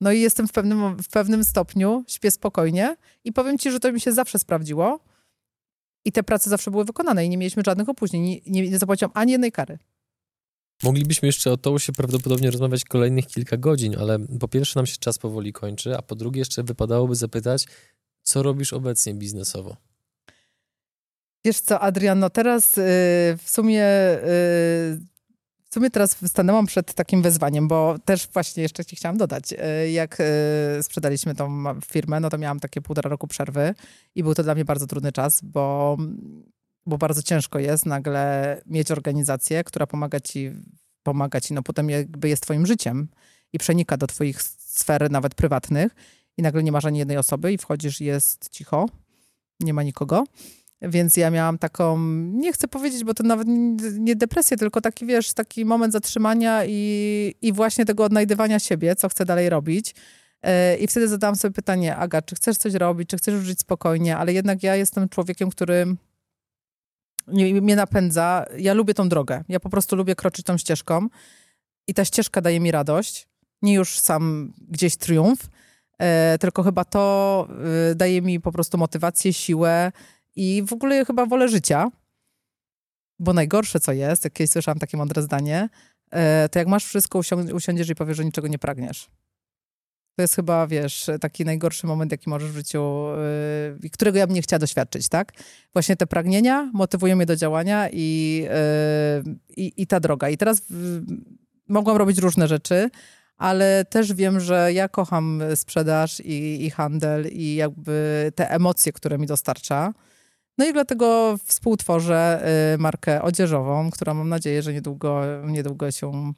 [0.00, 3.92] No i jestem w pewnym, w pewnym stopniu, śpię spokojnie i powiem ci, że to
[3.92, 5.00] mi się zawsze sprawdziło
[6.06, 8.22] i te prace zawsze były wykonane i nie mieliśmy żadnych opóźnień.
[8.22, 9.78] Nie, nie, nie zapłaciłam ani jednej kary.
[10.82, 14.96] Moglibyśmy jeszcze o to się prawdopodobnie rozmawiać kolejnych kilka godzin, ale po pierwsze nam się
[14.98, 17.66] czas powoli kończy, a po drugie jeszcze wypadałoby zapytać,
[18.22, 19.76] co robisz obecnie biznesowo?
[21.44, 22.84] Wiesz co, Adrian, no teraz yy,
[23.36, 24.20] w sumie yy,
[24.96, 25.15] w
[25.76, 30.18] sumie teraz stanęłam przed takim wyzwaniem, bo też właśnie jeszcze ci chciałam dodać, e, jak
[30.20, 33.74] e, sprzedaliśmy tą firmę, no to miałam takie półtora roku przerwy
[34.14, 35.96] i był to dla mnie bardzo trudny czas, bo,
[36.86, 40.52] bo bardzo ciężko jest nagle mieć organizację, która pomaga ci,
[41.02, 43.08] pomaga ci, no potem jakby jest twoim życiem
[43.52, 45.94] i przenika do twoich sfer nawet prywatnych
[46.36, 48.88] i nagle nie masz ani jednej osoby i wchodzisz jest cicho,
[49.60, 50.24] nie ma nikogo.
[50.82, 51.98] Więc ja miałam taką,
[52.32, 53.48] nie chcę powiedzieć, bo to nawet
[53.98, 59.08] nie depresję, tylko taki, wiesz, taki moment zatrzymania i, i właśnie tego odnajdywania siebie, co
[59.08, 59.94] chcę dalej robić.
[60.42, 64.16] E, I wtedy zadałam sobie pytanie, Aga, czy chcesz coś robić, czy chcesz żyć spokojnie,
[64.16, 65.96] ale jednak ja jestem człowiekiem, który
[67.62, 68.44] mnie napędza.
[68.58, 69.44] Ja lubię tą drogę.
[69.48, 71.08] Ja po prostu lubię kroczyć tą ścieżką
[71.88, 73.28] i ta ścieżka daje mi radość.
[73.62, 75.48] Nie już sam gdzieś triumf,
[75.98, 77.48] e, tylko chyba to
[77.90, 79.92] e, daje mi po prostu motywację, siłę,
[80.36, 81.90] i w ogóle chyba wolę życia,
[83.18, 85.68] bo najgorsze co jest, jak kiedyś słyszałam takie mądre zdanie,
[86.10, 87.20] e, to jak masz wszystko,
[87.54, 89.10] usiądziesz i powiesz, że niczego nie pragniesz.
[90.16, 93.06] To jest chyba, wiesz, taki najgorszy moment, jaki możesz w życiu,
[93.80, 95.32] yy, którego ja bym nie chciała doświadczyć, tak?
[95.72, 98.38] Właśnie te pragnienia motywują mnie do działania i,
[99.56, 100.28] yy, i, ta droga.
[100.28, 100.76] I teraz yy,
[101.68, 102.90] mogłam robić różne rzeczy,
[103.36, 109.18] ale też wiem, że ja kocham sprzedaż i, i handel i jakby te emocje, które
[109.18, 109.92] mi dostarcza.
[110.58, 116.32] No i dlatego współtworzę y, markę odzieżową, która mam nadzieję, że niedługo, niedługo się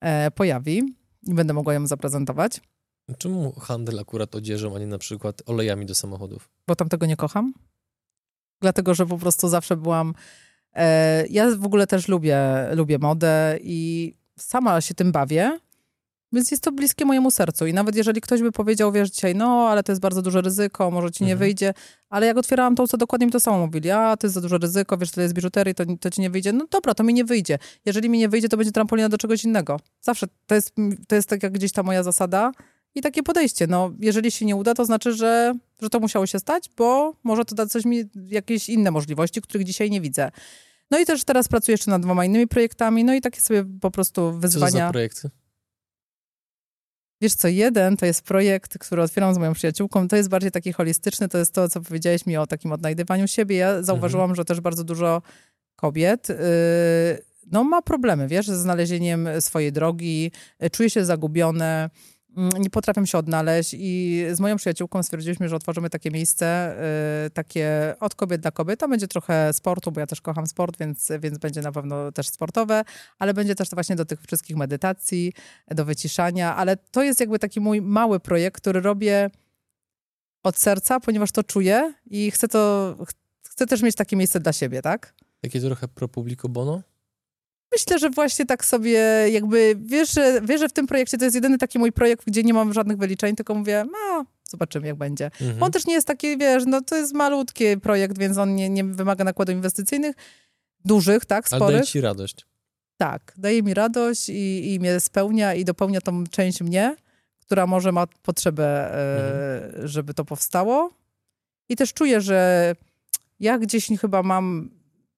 [0.00, 0.82] e, pojawi
[1.26, 2.60] i będę mogła ją zaprezentować.
[3.18, 6.50] Czemu handel akurat odzieżą, a nie na przykład olejami do samochodów?
[6.66, 7.52] Bo tam tego nie kocham.
[8.60, 10.14] Dlatego, że po prostu zawsze byłam.
[10.74, 12.38] E, ja w ogóle też lubię,
[12.74, 15.58] lubię modę i sama się tym bawię.
[16.32, 17.66] Więc jest to bliskie mojemu sercu.
[17.66, 20.90] I nawet jeżeli ktoś by powiedział, wiesz, dzisiaj, no, ale to jest bardzo duże ryzyko,
[20.90, 21.38] może ci nie mhm.
[21.38, 21.74] wyjdzie.
[22.08, 23.90] Ale jak otwierałam to, co dokładnie mi to samo mówili.
[23.90, 26.52] A, to jest za duże ryzyko, wiesz, to jest biżuterii, to, to ci nie wyjdzie.
[26.52, 27.58] No dobra, to mi nie wyjdzie.
[27.84, 29.80] Jeżeli mi nie wyjdzie, to będzie trampolina do czegoś innego.
[30.00, 30.26] Zawsze.
[30.46, 30.74] To jest,
[31.08, 32.52] to jest tak jak gdzieś ta moja zasada
[32.94, 33.66] i takie podejście.
[33.66, 37.44] No, jeżeli się nie uda, to znaczy, że, że to musiało się stać, bo może
[37.44, 40.30] to dać coś mi, jakieś inne możliwości, których dzisiaj nie widzę.
[40.90, 43.90] No i też teraz pracuję jeszcze nad dwoma innymi projektami, no i takie sobie po
[43.90, 44.72] prostu wyzwania.
[44.72, 45.30] Co za projekty?
[47.20, 50.72] Wiesz co, jeden to jest projekt, który otwieram z moją przyjaciółką, to jest bardziej taki
[50.72, 53.56] holistyczny, to jest to, co powiedziałeś mi o takim odnajdywaniu siebie.
[53.56, 54.36] Ja zauważyłam, mhm.
[54.36, 55.22] że też bardzo dużo
[55.76, 56.36] kobiet yy,
[57.52, 61.90] no, ma problemy, wiesz, ze znalezieniem swojej drogi, yy, czuje się zagubione,
[62.36, 66.76] nie potrafię się odnaleźć i z moją przyjaciółką stwierdziliśmy, że otworzymy takie miejsce,
[67.24, 68.80] yy, takie od kobiet dla kobiet.
[68.80, 72.28] Tam będzie trochę sportu, bo ja też kocham sport, więc, więc będzie na pewno też
[72.28, 72.84] sportowe,
[73.18, 75.32] ale będzie też właśnie do tych wszystkich medytacji,
[75.68, 79.30] do wyciszania, ale to jest jakby taki mój mały projekt, który robię
[80.42, 82.96] od serca, ponieważ to czuję i chcę to,
[83.48, 85.14] chcę też mieć takie miejsce dla siebie, tak?
[85.40, 86.82] Takie trochę pro publico bono?
[87.72, 88.98] Myślę, że właśnie tak sobie
[89.30, 92.42] jakby, wiesz że, wiesz, że w tym projekcie to jest jedyny taki mój projekt, gdzie
[92.42, 95.24] nie mam żadnych wyliczeń, tylko mówię, no, zobaczymy jak będzie.
[95.24, 95.62] Mhm.
[95.62, 98.84] On też nie jest taki, wiesz, no to jest malutki projekt, więc on nie, nie
[98.84, 100.16] wymaga nakładów inwestycyjnych,
[100.84, 101.62] dużych, tak, sporych.
[101.62, 102.46] Ale daje ci radość.
[102.96, 106.96] Tak, daje mi radość i, i mnie spełnia i dopełnia tą część mnie,
[107.40, 109.88] która może ma potrzebę, e, mhm.
[109.88, 110.90] żeby to powstało.
[111.68, 112.74] I też czuję, że
[113.40, 114.70] ja gdzieś chyba mam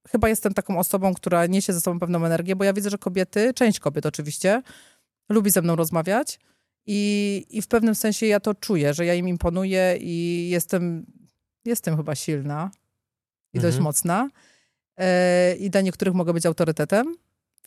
[0.08, 3.54] chyba jestem taką osobą, która niesie ze sobą pewną energię, bo ja widzę, że kobiety,
[3.54, 4.62] część kobiet oczywiście,
[5.28, 6.40] lubi ze mną rozmawiać
[6.86, 11.06] i, i w pewnym sensie ja to czuję, że ja im imponuję i jestem,
[11.64, 12.70] jestem chyba silna
[13.52, 13.72] i mhm.
[13.72, 14.28] dość mocna
[14.96, 17.16] e, i dla niektórych mogę być autorytetem,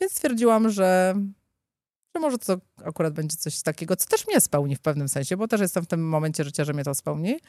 [0.02, 1.16] więc stwierdziłam, że
[2.16, 5.48] że może to akurat będzie coś takiego, co też mnie spełni w pewnym sensie, bo
[5.48, 7.40] też jestem w tym momencie życia, że mnie to spełni.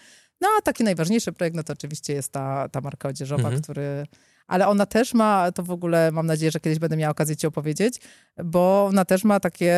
[0.40, 3.62] No a taki najważniejszy projekt, no to oczywiście jest ta, ta marka odzieżowa, Mhm.
[3.62, 4.06] który...
[4.46, 7.46] Ale ona też ma, to w ogóle mam nadzieję, że kiedyś będę miała okazję ci
[7.46, 8.00] opowiedzieć,
[8.44, 9.74] bo ona też ma takie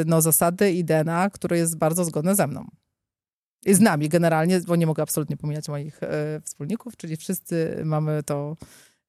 [0.00, 2.64] y, no, zasady i DNA, które jest bardzo zgodne ze mną.
[3.66, 8.22] I z nami generalnie, bo nie mogę absolutnie pomijać moich e, wspólników, czyli wszyscy mamy
[8.22, 8.56] to,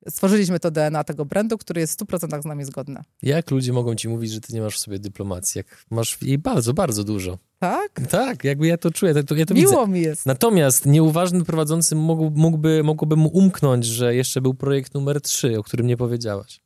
[0.10, 3.04] stworzyliśmy to DNA tego brandu, który jest w 100% z nami zgodne.
[3.22, 6.38] Jak ludzie mogą ci mówić, że ty nie masz w sobie dyplomacji, jak masz jej
[6.38, 7.38] bardzo, bardzo dużo.
[7.60, 8.02] Tak?
[8.10, 9.72] Tak, jakby ja to czuję, ja to, ja to widzę.
[9.72, 10.26] Miło mi jest.
[10.26, 15.64] Natomiast nieuważny prowadzący mógł, mógłby, mogłoby mu umknąć, że jeszcze był projekt numer 3, o
[15.64, 16.62] którym nie powiedziałaś.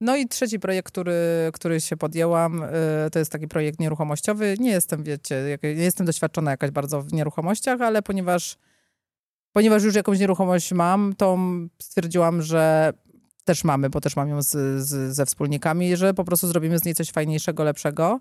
[0.00, 1.14] No i trzeci projekt, który,
[1.52, 2.66] który się podjęłam, y,
[3.12, 4.56] to jest taki projekt nieruchomościowy.
[4.58, 8.56] Nie jestem, wiecie, nie jestem doświadczona jakaś bardzo w nieruchomościach, ale ponieważ,
[9.52, 11.38] ponieważ już jakąś nieruchomość mam, to
[11.82, 12.92] stwierdziłam, że
[13.44, 14.50] też mamy, bo też mam ją z,
[14.82, 18.20] z, ze wspólnikami, że po prostu zrobimy z niej coś fajniejszego, lepszego.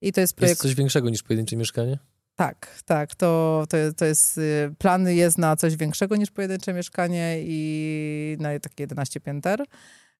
[0.00, 0.60] I to jest Jest projekt...
[0.60, 1.98] coś większego niż pojedyncze mieszkanie?
[2.36, 3.14] Tak, tak.
[3.14, 4.38] To, to, to jest.
[4.38, 9.60] y, Plan jest na coś większego niż pojedyncze mieszkanie i na takie 11 pięter.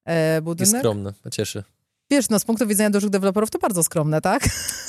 [0.05, 0.81] E, Jest budynek.
[0.81, 1.65] skromne, a cieszy.
[2.11, 4.49] Wiesz, no z punktu widzenia dużych deweloperów to bardzo skromne, tak?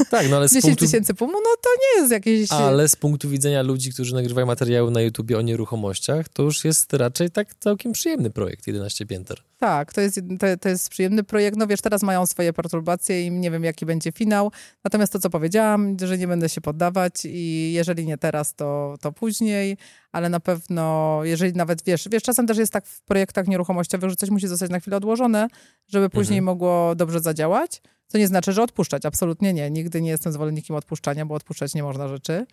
[0.09, 2.51] Tak, no ale z 10 punktu, tysięcy pumu, no to nie jest jakieś...
[2.51, 6.93] ale z punktu widzenia ludzi, którzy nagrywają materiały na YouTubie o nieruchomościach, to już jest
[6.93, 9.37] raczej tak całkiem przyjemny projekt 11 pięter.
[9.59, 11.57] Tak, to jest, to, to jest przyjemny projekt.
[11.57, 14.51] No wiesz, teraz mają swoje perturbacje i nie wiem, jaki będzie finał.
[14.83, 19.11] Natomiast to, co powiedziałam, że nie będę się poddawać i jeżeli nie teraz, to, to
[19.11, 19.77] później,
[20.11, 24.15] ale na pewno, jeżeli nawet, wiesz, wiesz, czasem też jest tak w projektach nieruchomościowych, że
[24.15, 25.47] coś musi zostać na chwilę odłożone,
[25.87, 27.81] żeby później mogło dobrze zadziałać.
[28.07, 29.05] Co nie znaczy, że odpuszczać.
[29.05, 29.71] Absolutnie nie.
[29.71, 32.45] Nigdy nie jestem zwolennikiem odpuszczania, bo odpuszczać nie można rzeczy.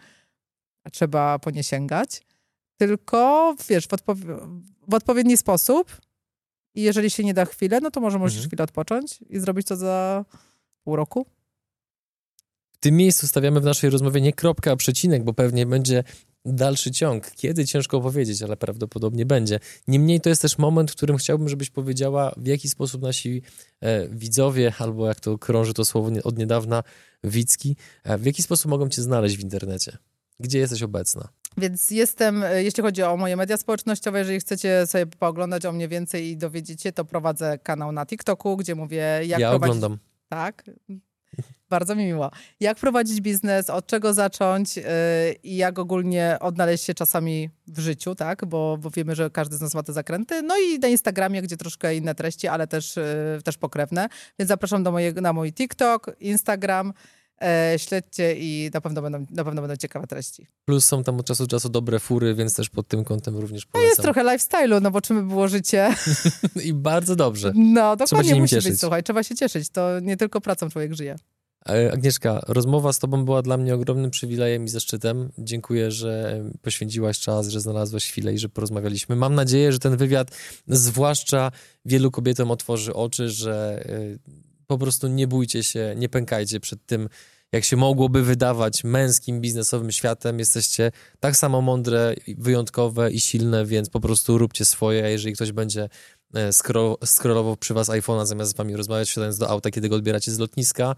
[0.93, 2.23] Trzeba po nie sięgać.
[2.77, 5.97] Tylko, wiesz, w, odpow- w odpowiedni sposób
[6.75, 8.49] i jeżeli się nie da chwilę, no to może musisz Mhm.
[8.49, 10.25] chwilę odpocząć i zrobić to za
[10.85, 11.27] pół roku.
[12.73, 16.05] W tym miejscu stawiamy w naszej rozmowie nie kropkę, a przecinek, bo pewnie będzie
[16.47, 17.31] dalszy ciąg.
[17.31, 19.61] Kiedy ciężko powiedzieć, ale prawdopodobnie będzie.
[19.89, 23.43] Niemniej to jest też moment, w którym chciałbym, żebyś powiedziała, w jaki sposób nasi
[23.81, 26.83] e, widzowie, albo jak to krąży to słowo nie- od niedawna,
[27.25, 29.99] widzki, e, w jaki sposób mogą cię znaleźć w internecie?
[30.41, 31.29] Gdzie jesteś obecna?
[31.59, 35.89] Więc jestem, e, jeśli chodzi o moje media społecznościowe, jeżeli chcecie sobie pooglądać o mnie
[35.89, 39.77] więcej i dowiedzieć się, to prowadzę kanał na TikToku, gdzie mówię, jak ja prowadzić...
[39.77, 39.99] oglądam.
[40.29, 40.65] Tak.
[41.71, 42.31] Bardzo mi miło.
[42.61, 44.85] Jak prowadzić biznes, od czego zacząć yy,
[45.43, 48.45] i jak ogólnie odnaleźć się czasami w życiu, tak?
[48.45, 50.43] Bo, bo wiemy, że każdy z nas ma te zakręty.
[50.43, 54.09] No i na Instagramie, gdzie troszkę inne treści, ale też, yy, też pokrewne.
[54.39, 56.93] Więc zapraszam do mojego, na mój TikTok, Instagram.
[57.43, 60.47] E, śledźcie i na pewno, będą, na pewno będą ciekawe treści.
[60.65, 63.67] Plus są tam od czasu do czasu dobre fury, więc też pod tym kątem również
[63.67, 63.89] polecam.
[63.89, 65.95] jest trochę lifestyle'u, no bo czym by było życie?
[66.65, 67.53] I bardzo dobrze.
[67.55, 68.71] No, dokładnie musi cieszyć.
[68.71, 69.71] być, słuchaj, trzeba się cieszyć.
[69.71, 71.17] To nie tylko pracą człowiek żyje.
[71.69, 75.31] E, Agnieszka, rozmowa z Tobą była dla mnie ogromnym przywilejem i zaszczytem.
[75.39, 79.17] Dziękuję, że poświęciłaś czas, że znalazłaś chwilę i że porozmawialiśmy.
[79.17, 80.31] Mam nadzieję, że ten wywiad,
[80.69, 81.53] zwłaszcza
[81.85, 84.19] wielu kobietom, otworzy oczy, że e,
[84.67, 87.09] po prostu nie bójcie się, nie pękajcie przed tym,
[87.53, 90.39] jak się mogłoby wydawać męskim, biznesowym światem.
[90.39, 95.53] Jesteście tak samo mądre, wyjątkowe i silne, więc po prostu róbcie swoje, a jeżeli ktoś
[95.53, 95.89] będzie
[96.35, 99.97] e, skro- scrollował przy was iPhone'a zamiast z wami rozmawiać, wsiadając do auta, kiedy go
[99.97, 100.97] odbieracie z lotniska,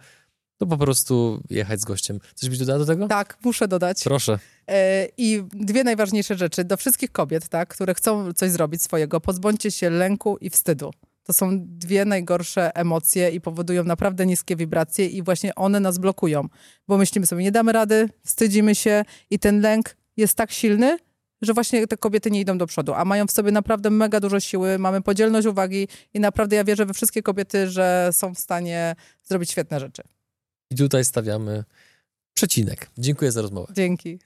[0.59, 2.21] to po prostu jechać z gościem.
[2.35, 3.09] Coś byś dodała do tego?
[3.09, 4.05] Tak, muszę dodać.
[4.05, 4.39] Proszę.
[4.69, 9.21] E, I dwie najważniejsze rzeczy do wszystkich kobiet, tak, które chcą coś zrobić swojego.
[9.21, 10.91] Pozbądźcie się lęku i wstydu.
[11.25, 16.49] To są dwie najgorsze emocje i powodują naprawdę niskie wibracje i właśnie one nas blokują,
[16.89, 20.99] bo myślimy sobie, nie damy rady, wstydzimy się i ten lęk jest tak silny,
[21.43, 24.41] że właśnie te kobiety nie idą do przodu, a mają w sobie naprawdę mega dużo
[24.41, 28.97] siły, mamy podzielność uwagi i naprawdę ja wierzę we wszystkie kobiety, że są w stanie
[29.25, 30.03] zrobić świetne rzeczy.
[30.71, 31.65] I tutaj stawiamy
[32.35, 32.91] przecinek.
[32.99, 33.73] Dziękuję za rozmowę.
[33.77, 34.19] Dzięki.